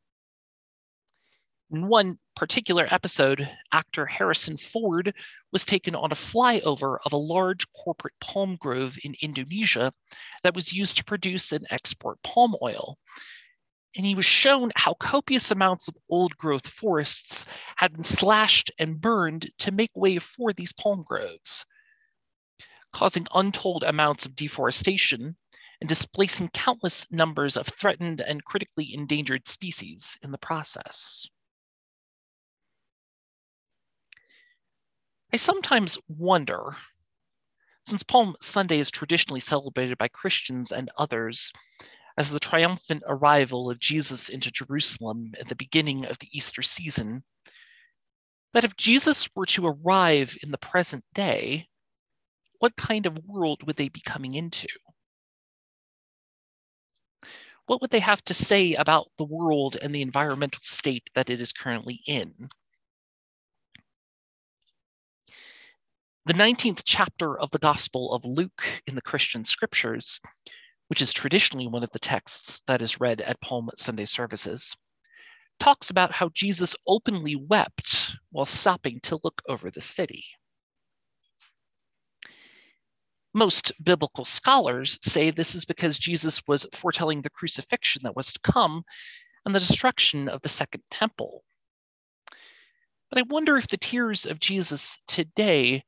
In 1.73 1.87
one 1.87 2.19
particular 2.35 2.93
episode, 2.93 3.49
actor 3.71 4.05
Harrison 4.05 4.57
Ford 4.57 5.15
was 5.53 5.65
taken 5.65 5.95
on 5.95 6.11
a 6.11 6.17
flyover 6.17 6.99
of 7.05 7.13
a 7.13 7.17
large 7.17 7.65
corporate 7.73 8.19
palm 8.21 8.57
grove 8.57 8.99
in 9.05 9.15
Indonesia 9.23 9.93
that 10.43 10.55
was 10.57 10.73
used 10.73 10.97
to 10.97 11.05
produce 11.05 11.53
and 11.53 11.65
export 11.71 12.21
palm 12.25 12.57
oil. 12.61 12.99
And 13.95 14.05
he 14.05 14.17
was 14.17 14.25
shown 14.25 14.73
how 14.75 14.95
copious 14.95 15.53
amounts 15.53 15.87
of 15.87 15.97
old 16.09 16.37
growth 16.37 16.67
forests 16.67 17.47
had 17.77 17.93
been 17.93 18.03
slashed 18.03 18.73
and 18.81 19.01
burned 19.01 19.53
to 19.59 19.71
make 19.71 19.93
way 19.95 20.19
for 20.19 20.53
these 20.53 20.73
palm 20.73 21.05
groves, 21.07 21.65
causing 22.93 23.29
untold 23.33 23.85
amounts 23.85 24.27
of 24.27 24.35
deforestation 24.35 25.37
and 25.81 25.89
displacing 25.89 26.49
countless 26.49 27.07
numbers 27.13 27.57
of 27.57 27.69
threatened 27.69 28.21
and 28.21 28.45
critically 28.45 28.93
endangered 28.93 29.47
species 29.47 30.19
in 30.21 30.33
the 30.33 30.39
process. 30.39 31.29
I 35.33 35.37
sometimes 35.37 35.97
wonder, 36.09 36.75
since 37.87 38.03
Palm 38.03 38.35
Sunday 38.41 38.81
is 38.81 38.91
traditionally 38.91 39.39
celebrated 39.39 39.97
by 39.97 40.09
Christians 40.09 40.73
and 40.73 40.91
others 40.99 41.53
as 42.19 42.31
the 42.31 42.41
triumphant 42.41 43.05
arrival 43.07 43.71
of 43.71 43.79
Jesus 43.79 44.29
into 44.29 44.51
Jerusalem 44.51 45.33
at 45.39 45.47
the 45.47 45.55
beginning 45.55 46.05
of 46.05 46.19
the 46.19 46.29
Easter 46.33 46.63
season, 46.63 47.23
that 48.55 48.65
if 48.65 48.77
Jesus 48.77 49.29
were 49.37 49.47
to 49.47 49.69
arrive 49.69 50.37
in 50.43 50.51
the 50.51 50.59
present 50.59 51.05
day, 51.15 51.69
what 52.59 52.75
kind 52.77 53.07
of 53.07 53.25
world 53.25 53.63
would 53.63 53.77
they 53.77 53.89
be 53.89 54.01
coming 54.01 54.35
into? 54.35 54.67
What 57.67 57.81
would 57.81 57.91
they 57.91 58.01
have 58.01 58.25
to 58.25 58.35
say 58.35 58.75
about 58.75 59.07
the 59.17 59.25
world 59.25 59.77
and 59.81 59.95
the 59.95 60.03
environmental 60.03 60.61
state 60.65 61.09
that 61.15 61.31
it 61.31 61.41
is 61.41 61.53
currently 61.53 62.01
in? 62.05 62.49
The 66.31 66.37
19th 66.37 66.83
chapter 66.85 67.37
of 67.37 67.51
the 67.51 67.59
Gospel 67.59 68.13
of 68.13 68.25
Luke 68.25 68.63
in 68.87 68.95
the 68.95 69.03
Christian 69.03 69.45
scriptures, 69.45 70.21
which 70.87 71.03
is 71.03 71.13
traditionally 71.13 71.67
one 71.67 71.83
of 71.83 71.91
the 71.91 71.99
texts 71.99 72.63
that 72.69 72.81
is 72.81 73.01
read 73.01 73.21
at 73.21 73.41
Palm 73.41 73.69
Sunday 73.77 74.05
services, 74.05 74.77
talks 75.59 75.91
about 75.91 76.13
how 76.13 76.29
Jesus 76.29 76.77
openly 76.87 77.35
wept 77.35 78.17
while 78.31 78.47
stopping 78.47 79.01
to 79.01 79.19
look 79.25 79.43
over 79.49 79.73
the 79.73 79.81
city. 79.81 80.25
Most 83.35 83.73
biblical 83.83 84.25
scholars 84.25 85.01
say 85.03 85.33
this 85.33 85.57
is 85.57 85.65
because 85.65 85.99
Jesus 85.99 86.41
was 86.47 86.65
foretelling 86.73 87.23
the 87.23 87.31
crucifixion 87.31 88.03
that 88.05 88.15
was 88.15 88.33
to 88.35 88.41
come 88.45 88.85
and 89.45 89.53
the 89.53 89.59
destruction 89.59 90.29
of 90.29 90.41
the 90.43 90.49
Second 90.49 90.85
Temple. 90.93 91.43
But 93.11 93.19
I 93.19 93.23
wonder 93.23 93.57
if 93.57 93.67
the 93.67 93.77
tears 93.77 94.27
of 94.27 94.39
Jesus 94.39 94.97
today 95.09 95.83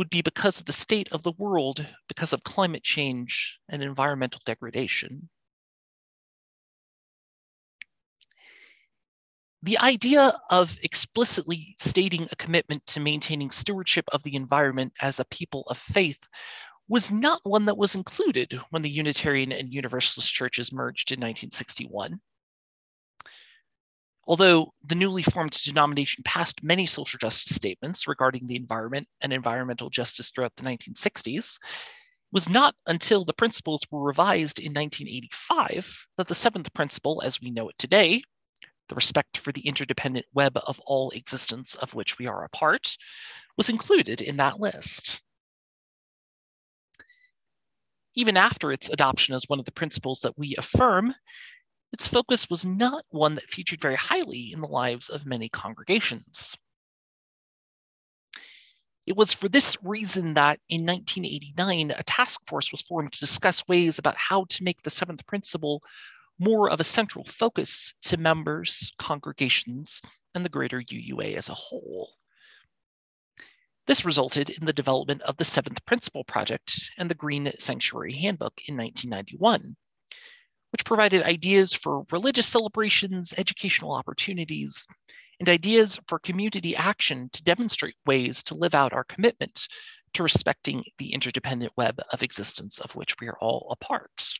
would 0.00 0.08
be 0.08 0.22
because 0.22 0.58
of 0.58 0.64
the 0.64 0.72
state 0.72 1.10
of 1.12 1.22
the 1.22 1.32
world, 1.32 1.84
because 2.08 2.32
of 2.32 2.42
climate 2.42 2.82
change 2.82 3.58
and 3.68 3.82
environmental 3.82 4.40
degradation. 4.46 5.28
The 9.62 9.78
idea 9.80 10.40
of 10.48 10.78
explicitly 10.82 11.74
stating 11.78 12.26
a 12.32 12.36
commitment 12.36 12.86
to 12.86 13.00
maintaining 13.00 13.50
stewardship 13.50 14.06
of 14.10 14.22
the 14.22 14.36
environment 14.36 14.94
as 15.02 15.20
a 15.20 15.26
people 15.26 15.64
of 15.66 15.76
faith 15.76 16.26
was 16.88 17.12
not 17.12 17.42
one 17.44 17.66
that 17.66 17.76
was 17.76 17.94
included 17.94 18.58
when 18.70 18.80
the 18.80 18.88
Unitarian 18.88 19.52
and 19.52 19.74
Universalist 19.74 20.32
churches 20.32 20.72
merged 20.72 21.12
in 21.12 21.16
1961. 21.16 22.18
Although 24.26 24.72
the 24.84 24.94
newly 24.94 25.22
formed 25.22 25.52
denomination 25.52 26.22
passed 26.24 26.62
many 26.62 26.86
social 26.86 27.18
justice 27.18 27.54
statements 27.54 28.06
regarding 28.06 28.46
the 28.46 28.56
environment 28.56 29.08
and 29.20 29.32
environmental 29.32 29.90
justice 29.90 30.30
throughout 30.30 30.54
the 30.56 30.62
1960s, 30.62 31.56
it 31.56 31.60
was 32.32 32.48
not 32.48 32.74
until 32.86 33.24
the 33.24 33.32
principles 33.32 33.82
were 33.90 34.02
revised 34.02 34.58
in 34.58 34.72
1985 34.72 36.06
that 36.16 36.28
the 36.28 36.34
seventh 36.34 36.72
principle, 36.74 37.22
as 37.24 37.40
we 37.40 37.50
know 37.50 37.68
it 37.68 37.78
today, 37.78 38.22
the 38.88 38.94
respect 38.94 39.38
for 39.38 39.52
the 39.52 39.66
interdependent 39.66 40.26
web 40.34 40.58
of 40.66 40.80
all 40.84 41.10
existence 41.10 41.76
of 41.76 41.94
which 41.94 42.18
we 42.18 42.26
are 42.26 42.44
a 42.44 42.48
part, 42.50 42.96
was 43.56 43.70
included 43.70 44.20
in 44.20 44.36
that 44.36 44.60
list. 44.60 45.22
Even 48.14 48.36
after 48.36 48.72
its 48.72 48.90
adoption 48.90 49.34
as 49.34 49.44
one 49.46 49.58
of 49.60 49.64
the 49.64 49.72
principles 49.72 50.20
that 50.20 50.36
we 50.36 50.54
affirm, 50.58 51.14
its 51.92 52.06
focus 52.06 52.48
was 52.48 52.64
not 52.64 53.04
one 53.10 53.34
that 53.34 53.50
featured 53.50 53.80
very 53.80 53.96
highly 53.96 54.52
in 54.52 54.60
the 54.60 54.68
lives 54.68 55.08
of 55.08 55.26
many 55.26 55.48
congregations. 55.48 56.56
It 59.06 59.16
was 59.16 59.32
for 59.32 59.48
this 59.48 59.76
reason 59.82 60.34
that 60.34 60.60
in 60.68 60.86
1989, 60.86 61.90
a 61.90 62.02
task 62.04 62.40
force 62.46 62.70
was 62.70 62.82
formed 62.82 63.12
to 63.12 63.20
discuss 63.20 63.66
ways 63.66 63.98
about 63.98 64.16
how 64.16 64.44
to 64.50 64.62
make 64.62 64.82
the 64.82 64.90
seventh 64.90 65.26
principle 65.26 65.82
more 66.38 66.70
of 66.70 66.80
a 66.80 66.84
central 66.84 67.24
focus 67.24 67.92
to 68.02 68.16
members, 68.16 68.92
congregations, 68.98 70.00
and 70.34 70.44
the 70.44 70.48
greater 70.48 70.80
UUA 70.80 71.34
as 71.34 71.48
a 71.48 71.54
whole. 71.54 72.12
This 73.86 74.04
resulted 74.04 74.50
in 74.50 74.64
the 74.64 74.72
development 74.72 75.22
of 75.22 75.36
the 75.36 75.44
Seventh 75.44 75.84
Principle 75.84 76.22
Project 76.22 76.92
and 76.96 77.10
the 77.10 77.14
Green 77.14 77.50
Sanctuary 77.58 78.12
Handbook 78.12 78.62
in 78.68 78.76
1991, 78.76 79.76
which 80.72 80.84
provided 80.84 81.22
ideas 81.22 81.74
for 81.74 82.04
religious 82.10 82.46
celebrations, 82.46 83.34
educational 83.36 83.92
opportunities, 83.92 84.86
and 85.38 85.48
ideas 85.48 85.98
for 86.06 86.18
community 86.18 86.76
action 86.76 87.28
to 87.32 87.42
demonstrate 87.42 87.96
ways 88.06 88.42
to 88.44 88.54
live 88.54 88.74
out 88.74 88.92
our 88.92 89.04
commitment 89.04 89.66
to 90.12 90.22
respecting 90.22 90.82
the 90.98 91.12
interdependent 91.12 91.72
web 91.76 91.98
of 92.12 92.22
existence 92.22 92.78
of 92.78 92.94
which 92.94 93.14
we 93.20 93.28
are 93.28 93.38
all 93.40 93.68
a 93.70 93.76
part. 93.76 94.34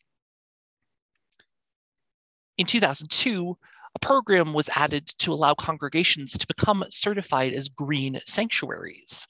In 2.59 2.67
2002, 2.67 3.57
a 3.95 3.99
program 3.99 4.53
was 4.53 4.69
added 4.75 5.07
to 5.19 5.33
allow 5.33 5.55
congregations 5.55 6.33
to 6.33 6.47
become 6.47 6.85
certified 6.91 7.55
as 7.55 7.69
green 7.69 8.21
sanctuaries, 8.25 9.27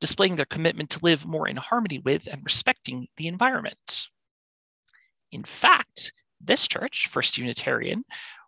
displaying 0.00 0.36
their 0.36 0.44
commitment 0.46 0.90
to 0.90 0.98
live 1.02 1.26
more 1.26 1.48
in 1.48 1.56
harmony 1.56 2.00
with 2.00 2.26
and 2.26 2.42
respecting 2.44 3.06
the 3.16 3.28
environment. 3.28 4.08
In 5.32 5.44
fact, 5.44 6.12
this 6.46 6.66
church, 6.68 7.08
First 7.08 7.38
Unitarian, 7.38 8.04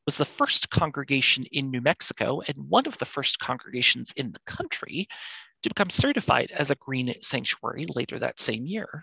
was 0.07 0.19
the 0.19 0.25
first 0.25 0.71
congregation 0.71 1.45
in 1.53 1.71
New 1.71 1.81
Mexico 1.81 2.41
and 2.47 2.57
one 2.69 2.87
of 2.87 2.97
the 2.99 3.05
first 3.05 3.39
congregations 3.41 4.13
in 4.17 4.33
the 4.33 4.41
country 4.47 5.09
to 5.63 5.69
become 5.69 5.91
certified 5.91 6.51
as 6.53 6.71
a 6.71 6.77
green 6.77 7.15
sanctuary 7.21 7.87
later 7.95 8.19
that 8.19 8.41
same 8.41 8.67
year. 8.67 9.03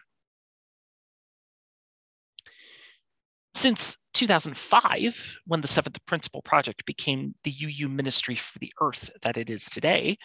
Since 3.54 3.98
2005, 4.14 5.38
when 5.46 5.62
the 5.62 5.68
Seventh 5.68 6.04
Principle 6.06 6.42
Project 6.42 6.86
became 6.86 7.36
the 7.44 7.54
UU 7.64 7.88
Ministry 7.88 8.36
for 8.36 8.58
the 8.60 8.72
Earth 8.82 9.12
that 9.22 9.38
it 9.38 9.50
is 9.50 9.66
today, 9.66 10.18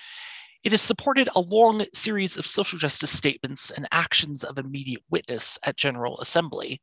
it 0.64 0.72
has 0.72 0.82
supported 0.82 1.28
a 1.34 1.40
long 1.40 1.84
series 1.92 2.36
of 2.36 2.46
social 2.46 2.78
justice 2.78 3.10
statements 3.10 3.70
and 3.70 3.86
actions 3.92 4.44
of 4.44 4.58
immediate 4.58 5.02
witness 5.10 5.58
at 5.64 5.76
General 5.76 6.18
Assembly, 6.20 6.80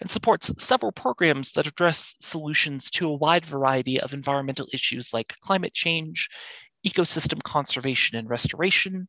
and 0.00 0.10
supports 0.10 0.52
several 0.58 0.92
programs 0.92 1.52
that 1.52 1.66
address 1.66 2.14
solutions 2.20 2.90
to 2.90 3.08
a 3.08 3.16
wide 3.16 3.44
variety 3.44 4.00
of 4.00 4.14
environmental 4.14 4.66
issues 4.72 5.12
like 5.12 5.36
climate 5.40 5.74
change, 5.74 6.28
ecosystem 6.86 7.42
conservation 7.42 8.16
and 8.16 8.28
restoration, 8.28 9.06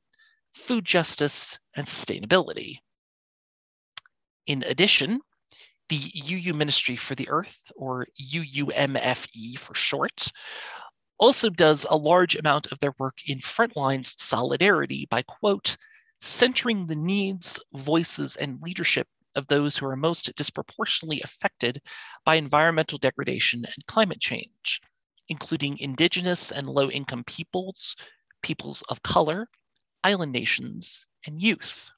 food 0.53 0.85
justice, 0.85 1.57
and 1.75 1.87
sustainability. 1.87 2.77
In 4.47 4.63
addition, 4.63 5.21
the 5.87 5.99
UU 6.29 6.53
Ministry 6.53 6.95
for 6.95 7.15
the 7.15 7.29
Earth, 7.29 7.71
or 7.75 8.07
UUMFE 8.19 9.57
for 9.57 9.73
short, 9.73 10.31
also 11.17 11.49
does 11.49 11.85
a 11.89 11.95
large 11.95 12.35
amount 12.35 12.71
of 12.71 12.79
their 12.79 12.93
work 12.97 13.17
in 13.27 13.37
frontlines 13.37 14.19
solidarity 14.19 15.07
by, 15.09 15.21
quote, 15.21 15.77
centering 16.19 16.87
the 16.87 16.95
needs, 16.95 17.59
voices, 17.73 18.35
and 18.35 18.61
leadership 18.61 19.07
of 19.35 19.47
those 19.47 19.77
who 19.77 19.85
are 19.85 19.95
most 19.95 20.33
disproportionately 20.35 21.21
affected 21.21 21.81
by 22.25 22.35
environmental 22.35 22.97
degradation 22.97 23.65
and 23.65 23.85
climate 23.87 24.19
change, 24.19 24.81
including 25.29 25.77
indigenous 25.79 26.51
and 26.51 26.67
low 26.69 26.89
income 26.89 27.23
peoples, 27.23 27.95
peoples 28.41 28.81
of 28.89 29.03
color, 29.03 29.47
island 30.03 30.31
nations, 30.31 31.05
and 31.25 31.41
youth. 31.41 31.91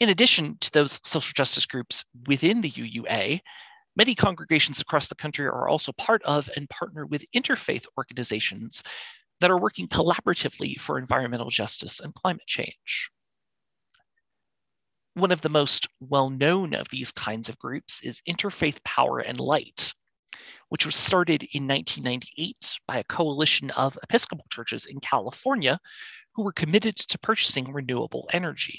In 0.00 0.08
addition 0.08 0.56
to 0.58 0.70
those 0.72 1.00
social 1.04 1.32
justice 1.34 1.66
groups 1.66 2.04
within 2.26 2.60
the 2.62 2.70
UUA, 2.70 3.42
Many 3.96 4.14
congregations 4.14 4.78
across 4.78 5.08
the 5.08 5.14
country 5.14 5.46
are 5.46 5.68
also 5.68 5.90
part 5.92 6.22
of 6.24 6.50
and 6.54 6.68
partner 6.68 7.06
with 7.06 7.24
interfaith 7.34 7.86
organizations 7.96 8.82
that 9.40 9.50
are 9.50 9.58
working 9.58 9.88
collaboratively 9.88 10.78
for 10.78 10.98
environmental 10.98 11.50
justice 11.50 11.98
and 12.00 12.14
climate 12.14 12.46
change. 12.46 13.10
One 15.16 15.32
of 15.32 15.40
the 15.40 15.48
most 15.48 15.88
well 15.98 16.28
known 16.28 16.74
of 16.74 16.90
these 16.90 17.10
kinds 17.10 17.48
of 17.48 17.58
groups 17.58 18.02
is 18.02 18.20
Interfaith 18.28 18.84
Power 18.84 19.18
and 19.18 19.40
Light, 19.40 19.94
which 20.68 20.84
was 20.84 20.94
started 20.94 21.42
in 21.52 21.66
1998 21.66 22.78
by 22.86 22.98
a 22.98 23.04
coalition 23.04 23.70
of 23.70 23.98
Episcopal 24.02 24.44
churches 24.52 24.84
in 24.84 25.00
California 25.00 25.80
who 26.34 26.44
were 26.44 26.52
committed 26.52 26.96
to 26.96 27.18
purchasing 27.18 27.72
renewable 27.72 28.28
energy. 28.34 28.78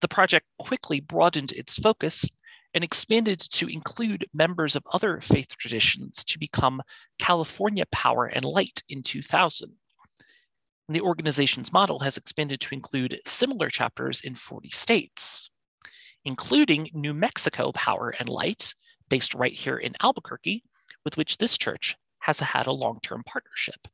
The 0.00 0.08
project 0.08 0.46
quickly 0.58 0.98
broadened 0.98 1.52
its 1.52 1.76
focus 1.76 2.28
and 2.74 2.82
expanded 2.82 3.38
to 3.38 3.68
include 3.68 4.26
members 4.34 4.74
of 4.74 4.82
other 4.90 5.20
faith 5.20 5.56
traditions 5.56 6.24
to 6.24 6.40
become 6.40 6.82
California 7.20 7.84
Power 7.92 8.26
and 8.26 8.44
Light 8.44 8.82
in 8.88 9.04
2000. 9.04 9.76
The 10.90 11.02
organization's 11.02 11.70
model 11.70 11.98
has 12.00 12.16
expanded 12.16 12.60
to 12.60 12.74
include 12.74 13.20
similar 13.26 13.68
chapters 13.68 14.22
in 14.22 14.34
40 14.34 14.70
states, 14.70 15.50
including 16.24 16.88
New 16.94 17.12
Mexico 17.12 17.72
Power 17.72 18.14
and 18.18 18.28
Light, 18.28 18.74
based 19.10 19.34
right 19.34 19.52
here 19.52 19.76
in 19.76 19.94
Albuquerque, 20.02 20.64
with 21.04 21.18
which 21.18 21.36
this 21.36 21.58
church 21.58 21.94
has 22.20 22.40
had 22.40 22.66
a 22.66 22.72
long-term 22.72 23.22
partnership. 23.24 23.86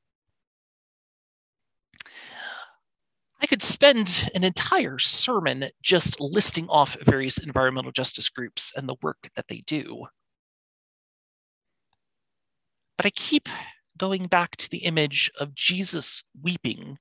I 3.41 3.47
could 3.47 3.63
spend 3.63 4.31
an 4.35 4.45
entire 4.45 4.99
sermon 4.99 5.69
just 5.83 6.21
listing 6.21 6.69
off 6.69 6.97
various 7.05 7.39
environmental 7.39 7.93
justice 7.93 8.29
groups 8.29 8.73
and 8.77 8.89
the 8.89 8.97
work 9.03 9.29
that 9.35 9.49
they 9.49 9.63
do. 9.67 10.07
But 12.97 13.07
I 13.07 13.11
keep 13.11 13.49
going 13.99 14.27
back 14.27 14.57
to 14.57 14.71
the 14.71 14.79
image 14.79 15.31
of 15.39 15.55
Jesus 15.55 16.23
weeping 16.43 16.99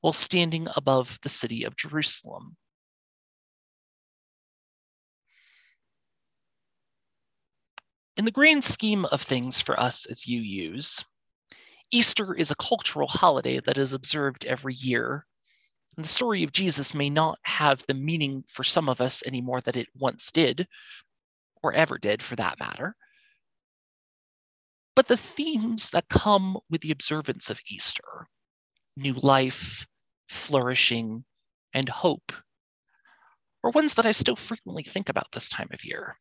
while 0.00 0.12
standing 0.12 0.68
above 0.76 1.18
the 1.22 1.28
city 1.28 1.64
of 1.64 1.76
Jerusalem. 1.76 2.56
In 8.16 8.24
the 8.24 8.30
grand 8.30 8.62
scheme 8.62 9.04
of 9.06 9.22
things 9.22 9.60
for 9.60 9.78
us 9.78 10.06
as 10.06 10.26
UUs, 10.26 11.04
Easter 11.90 12.34
is 12.34 12.50
a 12.50 12.56
cultural 12.56 13.08
holiday 13.08 13.60
that 13.66 13.78
is 13.78 13.92
observed 13.92 14.44
every 14.44 14.74
year. 14.74 15.26
And 15.96 16.04
the 16.04 16.08
story 16.08 16.42
of 16.42 16.52
Jesus 16.52 16.94
may 16.94 17.10
not 17.10 17.38
have 17.42 17.84
the 17.86 17.94
meaning 17.94 18.44
for 18.48 18.64
some 18.64 18.88
of 18.88 19.00
us 19.00 19.22
anymore 19.26 19.60
that 19.62 19.76
it 19.76 19.88
once 19.94 20.30
did, 20.32 20.66
or 21.62 21.72
ever 21.72 21.98
did 21.98 22.22
for 22.22 22.36
that 22.36 22.58
matter. 22.58 22.96
But 24.94 25.08
the 25.08 25.16
themes 25.16 25.90
that 25.90 26.08
come 26.08 26.58
with 26.70 26.82
the 26.82 26.92
observance 26.92 27.50
of 27.50 27.60
Easter 27.68 28.28
new 28.96 29.14
life, 29.14 29.86
flourishing, 30.28 31.24
and 31.72 31.88
hope 31.88 32.32
are 33.64 33.70
ones 33.70 33.94
that 33.94 34.06
I 34.06 34.12
still 34.12 34.36
frequently 34.36 34.84
think 34.84 35.08
about 35.08 35.32
this 35.32 35.48
time 35.48 35.68
of 35.72 35.84
year. 35.84 36.18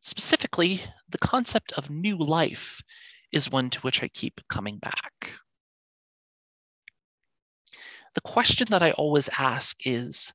Specifically, 0.00 0.82
the 1.08 1.18
concept 1.18 1.72
of 1.72 1.88
new 1.88 2.18
life 2.18 2.82
is 3.32 3.50
one 3.50 3.70
to 3.70 3.80
which 3.80 4.02
I 4.02 4.08
keep 4.08 4.40
coming 4.48 4.78
back. 4.78 5.32
The 8.14 8.20
question 8.20 8.66
that 8.70 8.82
I 8.82 8.92
always 8.92 9.30
ask 9.38 9.76
is 9.86 10.32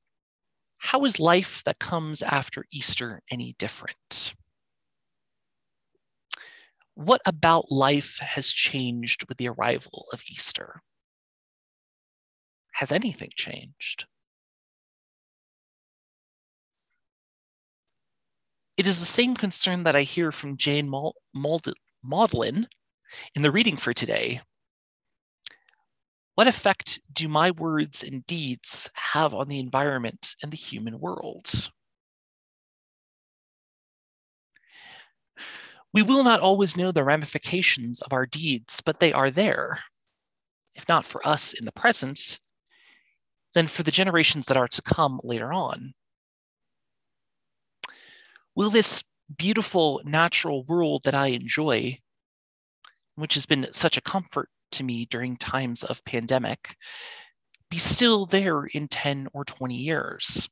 how 0.78 1.04
is 1.04 1.20
life 1.20 1.62
that 1.64 1.78
comes 1.78 2.22
after 2.22 2.64
Easter 2.72 3.22
any 3.30 3.54
different? 3.58 4.34
What 7.00 7.22
about 7.24 7.72
life 7.72 8.18
has 8.18 8.52
changed 8.52 9.26
with 9.26 9.38
the 9.38 9.48
arrival 9.48 10.06
of 10.12 10.22
Easter? 10.28 10.82
Has 12.72 12.92
anything 12.92 13.30
changed? 13.34 14.04
It 18.76 18.86
is 18.86 19.00
the 19.00 19.06
same 19.06 19.34
concern 19.34 19.84
that 19.84 19.96
I 19.96 20.02
hear 20.02 20.30
from 20.30 20.58
Jane 20.58 20.90
Mauldin 20.90 22.66
in 23.34 23.40
the 23.40 23.50
reading 23.50 23.78
for 23.78 23.94
today. 23.94 24.42
What 26.34 26.48
effect 26.48 27.00
do 27.14 27.28
my 27.28 27.50
words 27.52 28.02
and 28.02 28.26
deeds 28.26 28.90
have 28.92 29.32
on 29.32 29.48
the 29.48 29.58
environment 29.58 30.36
and 30.42 30.52
the 30.52 30.58
human 30.58 31.00
world? 31.00 31.70
We 35.92 36.02
will 36.02 36.22
not 36.22 36.40
always 36.40 36.76
know 36.76 36.92
the 36.92 37.04
ramifications 37.04 38.00
of 38.02 38.12
our 38.12 38.26
deeds, 38.26 38.80
but 38.80 39.00
they 39.00 39.12
are 39.12 39.30
there. 39.30 39.82
If 40.74 40.88
not 40.88 41.04
for 41.04 41.26
us 41.26 41.52
in 41.52 41.64
the 41.64 41.72
present, 41.72 42.38
then 43.54 43.66
for 43.66 43.82
the 43.82 43.90
generations 43.90 44.46
that 44.46 44.56
are 44.56 44.68
to 44.68 44.82
come 44.82 45.20
later 45.24 45.52
on. 45.52 45.92
Will 48.54 48.70
this 48.70 49.02
beautiful 49.36 50.00
natural 50.04 50.64
world 50.64 51.02
that 51.04 51.14
I 51.14 51.28
enjoy, 51.28 51.98
which 53.16 53.34
has 53.34 53.46
been 53.46 53.72
such 53.72 53.96
a 53.96 54.02
comfort 54.02 54.48
to 54.72 54.84
me 54.84 55.06
during 55.06 55.36
times 55.36 55.82
of 55.82 56.04
pandemic, 56.04 56.76
be 57.68 57.78
still 57.78 58.26
there 58.26 58.66
in 58.66 58.86
10 58.88 59.28
or 59.32 59.44
20 59.44 59.74
years? 59.74 60.48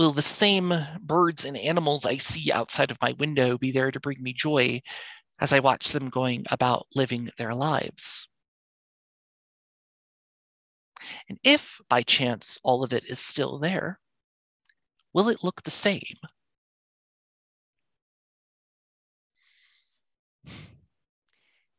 Will 0.00 0.12
the 0.12 0.22
same 0.22 0.72
birds 1.02 1.44
and 1.44 1.58
animals 1.58 2.06
I 2.06 2.16
see 2.16 2.50
outside 2.50 2.90
of 2.90 2.96
my 3.02 3.12
window 3.12 3.58
be 3.58 3.70
there 3.70 3.90
to 3.90 4.00
bring 4.00 4.22
me 4.22 4.32
joy 4.32 4.80
as 5.38 5.52
I 5.52 5.58
watch 5.58 5.90
them 5.90 6.08
going 6.08 6.46
about 6.50 6.86
living 6.94 7.28
their 7.36 7.54
lives? 7.54 8.26
And 11.28 11.38
if 11.44 11.82
by 11.90 12.02
chance 12.02 12.58
all 12.64 12.82
of 12.82 12.94
it 12.94 13.04
is 13.10 13.20
still 13.20 13.58
there, 13.58 14.00
will 15.12 15.28
it 15.28 15.44
look 15.44 15.64
the 15.64 15.70
same? 15.70 16.16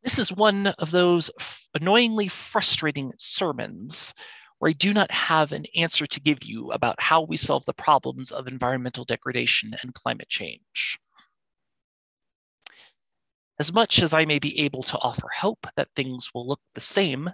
This 0.04 0.20
is 0.20 0.32
one 0.32 0.68
of 0.68 0.92
those 0.92 1.32
annoyingly 1.74 2.28
frustrating 2.28 3.14
sermons 3.18 4.14
where 4.62 4.70
I 4.70 4.74
do 4.74 4.94
not 4.94 5.10
have 5.10 5.54
an 5.54 5.66
answer 5.76 6.06
to 6.06 6.20
give 6.20 6.44
you 6.44 6.70
about 6.72 7.02
how 7.02 7.24
we 7.24 7.36
solve 7.36 7.66
the 7.66 7.74
problems 7.74 8.30
of 8.30 8.48
environmental 8.48 9.04
degradation 9.04 9.76
and 9.82 9.92
climate 9.92 10.30
change. 10.30 11.00
As 13.60 13.74
much 13.74 14.04
as 14.04 14.14
I 14.14 14.26
may 14.26 14.38
be 14.38 14.60
able 14.60 14.84
to 14.84 15.00
offer 15.00 15.28
hope 15.36 15.66
that 15.78 15.88
things 15.96 16.30
will 16.32 16.48
look 16.48 16.62
the 16.76 16.80
same, 16.80 17.28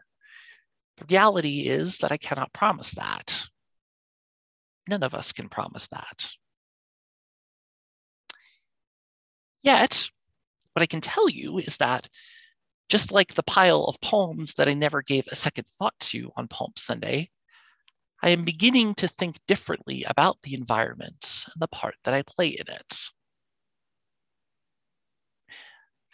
the 0.96 1.06
reality 1.10 1.68
is 1.68 1.98
that 1.98 2.14
I 2.14 2.18
cannot 2.18 2.54
promise 2.54 2.94
that. 2.94 3.46
None 4.88 5.04
of 5.04 5.14
us 5.14 5.34
can 5.34 5.50
promise 5.50 5.90
that. 5.90 6.30
Yet, 9.64 10.10
what 10.72 10.82
I 10.82 10.86
can 10.86 11.02
tell 11.02 11.28
you 11.28 11.58
is 11.58 11.76
that 11.76 12.08
just 12.90 13.12
like 13.12 13.34
the 13.34 13.44
pile 13.44 13.84
of 13.86 14.00
poems 14.02 14.54
that 14.54 14.68
I 14.68 14.74
never 14.74 15.02
gave 15.02 15.28
a 15.28 15.36
second 15.36 15.66
thought 15.68 16.00
to 16.00 16.32
on 16.38 16.48
Palm 16.48 16.72
Sunday, 16.78 17.30
I 18.24 18.30
am 18.30 18.44
beginning 18.44 18.96
to 18.96 19.08
think 19.08 19.38
differently 19.48 20.04
about 20.06 20.42
the 20.42 20.54
environment 20.54 21.46
and 21.46 21.62
the 21.62 21.68
part 21.68 21.96
that 22.04 22.14
I 22.14 22.24
play 22.24 22.48
in 22.48 22.68
it. 22.68 23.00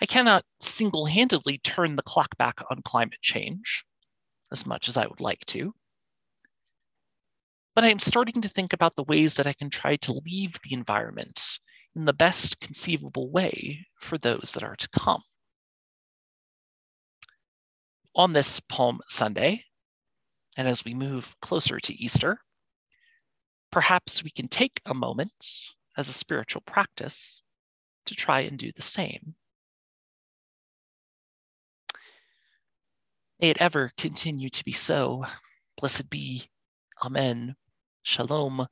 I 0.01 0.05
cannot 0.05 0.43
single 0.59 1.05
handedly 1.05 1.59
turn 1.59 1.95
the 1.95 2.01
clock 2.01 2.35
back 2.37 2.59
on 2.69 2.81
climate 2.81 3.21
change 3.21 3.85
as 4.51 4.65
much 4.65 4.89
as 4.89 4.97
I 4.97 5.07
would 5.07 5.21
like 5.21 5.45
to. 5.47 5.73
But 7.75 7.83
I 7.83 7.89
am 7.89 7.99
starting 7.99 8.41
to 8.41 8.49
think 8.49 8.73
about 8.73 8.95
the 8.95 9.03
ways 9.03 9.35
that 9.35 9.47
I 9.47 9.53
can 9.53 9.69
try 9.69 9.95
to 9.97 10.21
leave 10.25 10.59
the 10.63 10.73
environment 10.73 11.59
in 11.95 12.05
the 12.05 12.13
best 12.13 12.59
conceivable 12.59 13.31
way 13.31 13.85
for 13.99 14.17
those 14.17 14.53
that 14.53 14.63
are 14.63 14.75
to 14.75 14.89
come 14.89 15.23
on 18.15 18.33
this 18.33 18.59
Palm 18.59 19.01
Sunday, 19.09 19.63
and 20.57 20.67
as 20.67 20.85
we 20.85 20.93
move 20.93 21.35
closer 21.41 21.79
to 21.79 21.93
Easter, 21.93 22.39
perhaps 23.71 24.23
we 24.23 24.29
can 24.29 24.47
take 24.47 24.81
a 24.85 24.93
moment 24.93 25.31
as 25.97 26.07
a 26.07 26.13
spiritual 26.13 26.61
practice 26.65 27.41
to 28.05 28.15
try 28.15 28.41
and 28.41 28.57
do 28.57 28.71
the 28.75 28.81
same. 28.81 29.35
May 33.39 33.49
it 33.49 33.61
ever 33.61 33.91
continue 33.97 34.49
to 34.49 34.63
be 34.63 34.71
so. 34.71 35.25
Blessed 35.77 36.09
be. 36.09 36.49
Amen. 37.03 37.55
Shalom. 38.03 38.65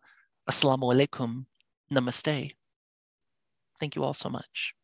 Assalamu 0.50 0.94
alaikum. 0.94 1.46
Namaste. 1.92 2.56
Thank 3.80 3.96
you 3.96 4.04
all 4.04 4.14
so 4.14 4.30
much. 4.30 4.76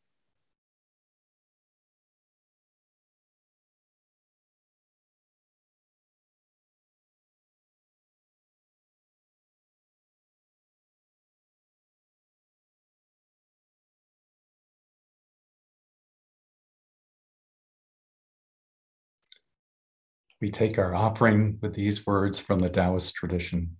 We 20.40 20.52
take 20.52 20.78
our 20.78 20.94
offering 20.94 21.58
with 21.62 21.74
these 21.74 22.06
words 22.06 22.38
from 22.38 22.60
the 22.60 22.70
Taoist 22.70 23.16
tradition. 23.16 23.78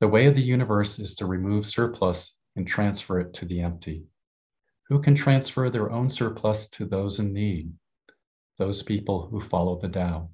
The 0.00 0.08
way 0.08 0.26
of 0.26 0.34
the 0.34 0.42
universe 0.42 0.98
is 0.98 1.14
to 1.16 1.26
remove 1.26 1.64
surplus 1.64 2.36
and 2.56 2.66
transfer 2.66 3.20
it 3.20 3.32
to 3.34 3.44
the 3.44 3.60
empty. 3.60 4.04
Who 4.88 5.00
can 5.00 5.14
transfer 5.14 5.70
their 5.70 5.92
own 5.92 6.10
surplus 6.10 6.68
to 6.70 6.84
those 6.84 7.20
in 7.20 7.32
need? 7.32 7.72
Those 8.58 8.82
people 8.82 9.28
who 9.30 9.40
follow 9.40 9.78
the 9.78 9.88
Tao. 9.88 10.30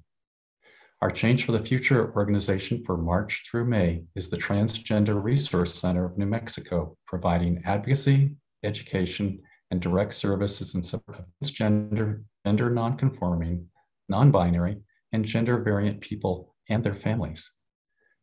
Our 1.01 1.11
Change 1.11 1.45
for 1.45 1.51
the 1.51 1.65
Future 1.65 2.13
organization 2.15 2.83
for 2.83 2.97
March 2.97 3.43
through 3.49 3.65
May 3.65 4.03
is 4.15 4.29
the 4.29 4.37
Transgender 4.37 5.23
Resource 5.23 5.75
Center 5.75 6.05
of 6.05 6.17
New 6.17 6.25
Mexico, 6.25 6.97
providing 7.05 7.61
advocacy, 7.65 8.35
education, 8.63 9.39
and 9.69 9.79
direct 9.79 10.15
services 10.15 10.75
in 10.75 10.83
support 10.83 11.19
of 11.19 11.51
gender, 11.51 12.23
gender 12.45 12.69
nonconforming, 12.69 13.67
non-binary, 14.09 14.77
and 15.11 15.25
gender 15.25 15.61
variant 15.61 16.01
people 16.01 16.55
and 16.69 16.83
their 16.83 16.95
families. 16.95 17.51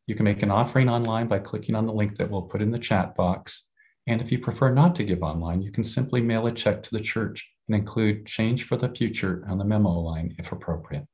You 0.07 0.15
can 0.15 0.25
make 0.25 0.43
an 0.43 0.51
offering 0.51 0.89
online 0.89 1.29
by 1.29 1.39
clicking 1.39 1.75
on 1.75 1.87
the 1.87 1.93
link 1.93 2.17
that 2.17 2.31
we'll 2.31 2.43
put 2.43 2.63
in 2.63 2.71
the 2.71 2.79
chat 2.79 3.15
box. 3.15 3.71
And 4.07 4.23
if 4.23 4.33
you 4.33 4.39
prefer 4.39 4.73
not 4.73 4.97
to 4.97 5.05
give 5.05 5.23
online, 5.23 5.61
you 5.61 5.71
can 5.71 5.85
simply 5.85 6.23
mail 6.23 6.47
a 6.47 6.53
check 6.53 6.83
to 6.83 6.91
the 6.91 7.01
church 7.01 7.47
and 7.69 7.77
include 7.77 8.27
Change 8.27 8.65
for 8.65 8.77
the 8.77 8.89
Future 8.89 9.45
on 9.49 9.59
the 9.59 9.65
memo 9.65 9.91
line 9.91 10.35
if 10.39 10.51
appropriate. 10.51 11.07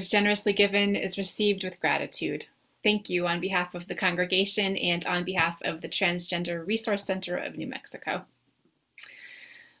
Is 0.00 0.08
generously 0.08 0.54
given 0.54 0.96
is 0.96 1.18
received 1.18 1.62
with 1.62 1.78
gratitude. 1.78 2.46
Thank 2.82 3.10
you 3.10 3.26
on 3.26 3.38
behalf 3.38 3.74
of 3.74 3.86
the 3.86 3.94
congregation 3.94 4.74
and 4.78 5.04
on 5.04 5.24
behalf 5.24 5.60
of 5.60 5.82
the 5.82 5.90
Transgender 5.90 6.66
Resource 6.66 7.04
Center 7.04 7.36
of 7.36 7.58
New 7.58 7.66
Mexico. 7.66 8.24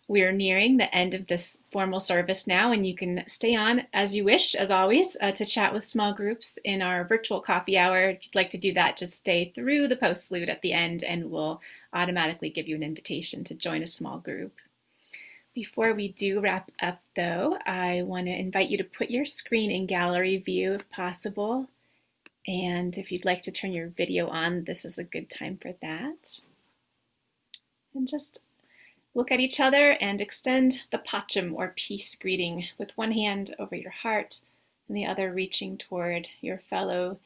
We 0.06 0.20
are 0.20 0.32
nearing 0.32 0.76
the 0.76 0.94
end 0.94 1.14
of 1.14 1.28
this 1.28 1.60
formal 1.72 2.00
service 2.00 2.46
now, 2.46 2.70
and 2.70 2.86
you 2.86 2.94
can 2.94 3.26
stay 3.26 3.54
on 3.56 3.86
as 3.94 4.14
you 4.14 4.24
wish, 4.24 4.54
as 4.54 4.70
always, 4.70 5.16
uh, 5.22 5.32
to 5.32 5.46
chat 5.46 5.72
with 5.72 5.86
small 5.86 6.12
groups 6.12 6.58
in 6.64 6.82
our 6.82 7.02
virtual 7.04 7.40
coffee 7.40 7.78
hour. 7.78 8.10
If 8.10 8.26
you'd 8.26 8.34
like 8.34 8.50
to 8.50 8.58
do 8.58 8.74
that, 8.74 8.98
just 8.98 9.14
stay 9.14 9.52
through 9.54 9.88
the 9.88 9.96
postlude 9.96 10.50
at 10.50 10.60
the 10.60 10.74
end, 10.74 11.02
and 11.02 11.30
we'll 11.30 11.62
automatically 11.94 12.50
give 12.50 12.68
you 12.68 12.76
an 12.76 12.82
invitation 12.82 13.42
to 13.44 13.54
join 13.54 13.82
a 13.82 13.86
small 13.86 14.18
group. 14.18 14.52
Before 15.52 15.92
we 15.94 16.08
do 16.12 16.40
wrap 16.40 16.70
up, 16.80 17.00
though, 17.16 17.58
I 17.66 18.02
want 18.02 18.26
to 18.26 18.38
invite 18.38 18.70
you 18.70 18.78
to 18.78 18.84
put 18.84 19.10
your 19.10 19.24
screen 19.24 19.70
in 19.70 19.86
gallery 19.86 20.36
view 20.36 20.74
if 20.74 20.88
possible. 20.90 21.68
And 22.46 22.96
if 22.96 23.10
you'd 23.10 23.24
like 23.24 23.42
to 23.42 23.52
turn 23.52 23.72
your 23.72 23.88
video 23.88 24.28
on, 24.28 24.64
this 24.64 24.84
is 24.84 24.96
a 24.96 25.04
good 25.04 25.28
time 25.28 25.58
for 25.60 25.74
that. 25.82 26.40
And 27.94 28.06
just 28.06 28.44
look 29.12 29.32
at 29.32 29.40
each 29.40 29.58
other 29.58 29.96
and 30.00 30.20
extend 30.20 30.82
the 30.92 30.98
pacham 30.98 31.54
or 31.54 31.74
peace 31.76 32.14
greeting 32.14 32.66
with 32.78 32.96
one 32.96 33.12
hand 33.12 33.54
over 33.58 33.74
your 33.74 33.90
heart 33.90 34.40
and 34.86 34.96
the 34.96 35.06
other 35.06 35.32
reaching 35.32 35.76
toward 35.76 36.28
your 36.40 36.58
fellow 36.58 37.18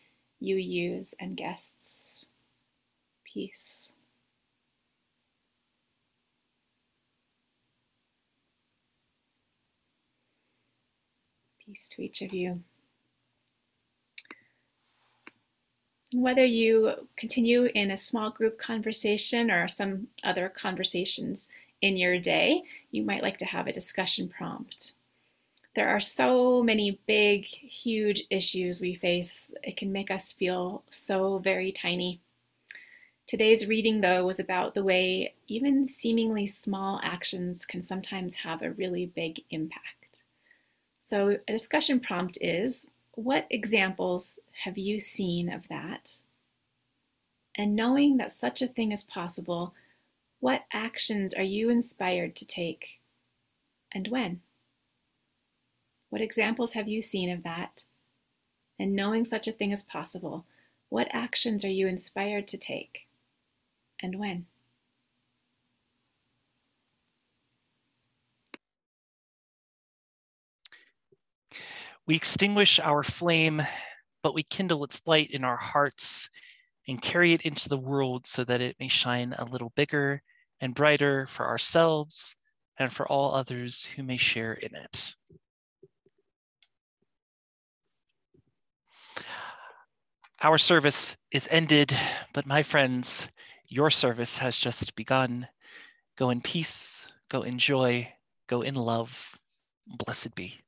UUs 0.43 1.13
and 1.21 1.37
guests. 1.37 2.27
Peace. 3.25 3.84
Peace 11.67 11.89
to 11.89 12.03
each 12.03 12.21
of 12.21 12.35
you. 12.35 12.63
Whether 16.13 16.45
you 16.45 17.09
continue 17.17 17.71
in 17.75 17.91
a 17.91 17.97
small 17.97 18.31
group 18.31 18.59
conversation 18.59 19.51
or 19.51 19.67
some 19.67 20.09
other 20.23 20.49
conversations 20.49 21.49
in 21.81 21.97
your 21.97 22.19
day, 22.19 22.63
you 22.91 23.03
might 23.03 23.23
like 23.23 23.39
to 23.39 23.47
have 23.47 23.67
a 23.67 23.73
discussion 23.73 24.29
prompt. 24.29 24.93
There 25.75 25.89
are 25.89 26.01
so 26.01 26.63
many 26.63 27.01
big, 27.07 27.47
huge 27.47 28.23
issues 28.31 28.81
we 28.81 28.95
face. 28.95 29.51
It 29.65 29.77
can 29.77 29.91
make 29.91 30.11
us 30.11 30.31
feel 30.31 30.85
so 30.91 31.39
very 31.39 31.73
tiny. 31.73 32.21
Today's 33.27 33.67
reading, 33.67 34.01
though, 34.01 34.25
was 34.25 34.39
about 34.39 34.75
the 34.75 34.85
way 34.85 35.35
even 35.49 35.85
seemingly 35.85 36.47
small 36.47 37.01
actions 37.03 37.65
can 37.65 37.83
sometimes 37.83 38.37
have 38.37 38.63
a 38.63 38.71
really 38.71 39.07
big 39.07 39.41
impact. 39.51 40.04
So, 41.07 41.37
a 41.47 41.53
discussion 41.53 42.01
prompt 42.01 42.39
is 42.41 42.89
What 43.13 43.47
examples 43.51 44.39
have 44.63 44.79
you 44.79 45.01
seen 45.01 45.53
of 45.53 45.69
that? 45.69 46.17
And 47.55 47.77
knowing 47.77 48.17
that 48.17 48.33
such 48.33 48.63
a 48.63 48.67
thing 48.67 48.91
is 48.91 49.05
possible, 49.05 49.75
what 50.41 50.65
actions 50.73 51.35
are 51.35 51.43
you 51.43 51.69
inspired 51.69 52.35
to 52.37 52.47
take 52.47 53.03
and 53.93 54.09
when? 54.09 54.41
What 56.09 56.23
examples 56.23 56.73
have 56.73 56.89
you 56.89 57.03
seen 57.03 57.29
of 57.29 57.43
that? 57.43 57.85
And 58.79 58.97
knowing 58.97 59.27
such 59.27 59.47
a 59.47 59.53
thing 59.53 59.73
is 59.73 59.83
possible, 59.83 60.47
what 60.89 61.09
actions 61.11 61.67
are 61.67 61.71
you 61.71 61.87
inspired 61.87 62.49
to 62.49 62.57
take? 62.57 63.09
And 64.01 64.19
when? 64.19 64.47
We 72.07 72.17
extinguish 72.17 72.79
our 72.81 73.03
flame, 73.03 73.63
but 74.23 74.35
we 74.35 74.43
kindle 74.43 74.85
its 74.85 75.01
light 75.07 75.31
in 75.31 75.43
our 75.43 75.57
hearts 75.57 76.29
and 76.87 77.01
carry 77.01 77.33
it 77.33 77.43
into 77.43 77.71
the 77.71 77.79
world 77.79 78.27
so 78.27 78.45
that 78.45 78.61
it 78.61 78.77
may 78.79 78.89
shine 78.89 79.35
a 79.39 79.47
little 79.47 79.73
bigger 79.75 80.23
and 80.61 80.75
brighter 80.75 81.27
for 81.27 81.47
ourselves 81.47 82.37
and 82.79 82.93
for 82.93 83.09
all 83.09 83.35
others 83.35 83.87
who 83.87 84.03
may 84.03 84.19
share 84.19 84.53
in 84.53 84.75
it. 84.75 85.15
Our 90.43 90.59
service 90.59 91.17
is 91.31 91.49
ended, 91.51 91.97
but 92.35 92.45
my 92.45 92.63
friends, 92.63 93.29
your 93.69 93.91
service 93.91 94.37
has 94.37 94.59
just 94.59 94.95
begun. 94.95 95.49
Go 96.17 96.29
in 96.29 96.43
peace, 96.43 97.11
go 97.31 97.43
in 97.43 97.59
joy, 97.59 98.13
go 98.47 98.61
in 98.61 98.75
love. 98.75 99.39
Blessed 99.87 100.35
be. 100.35 100.64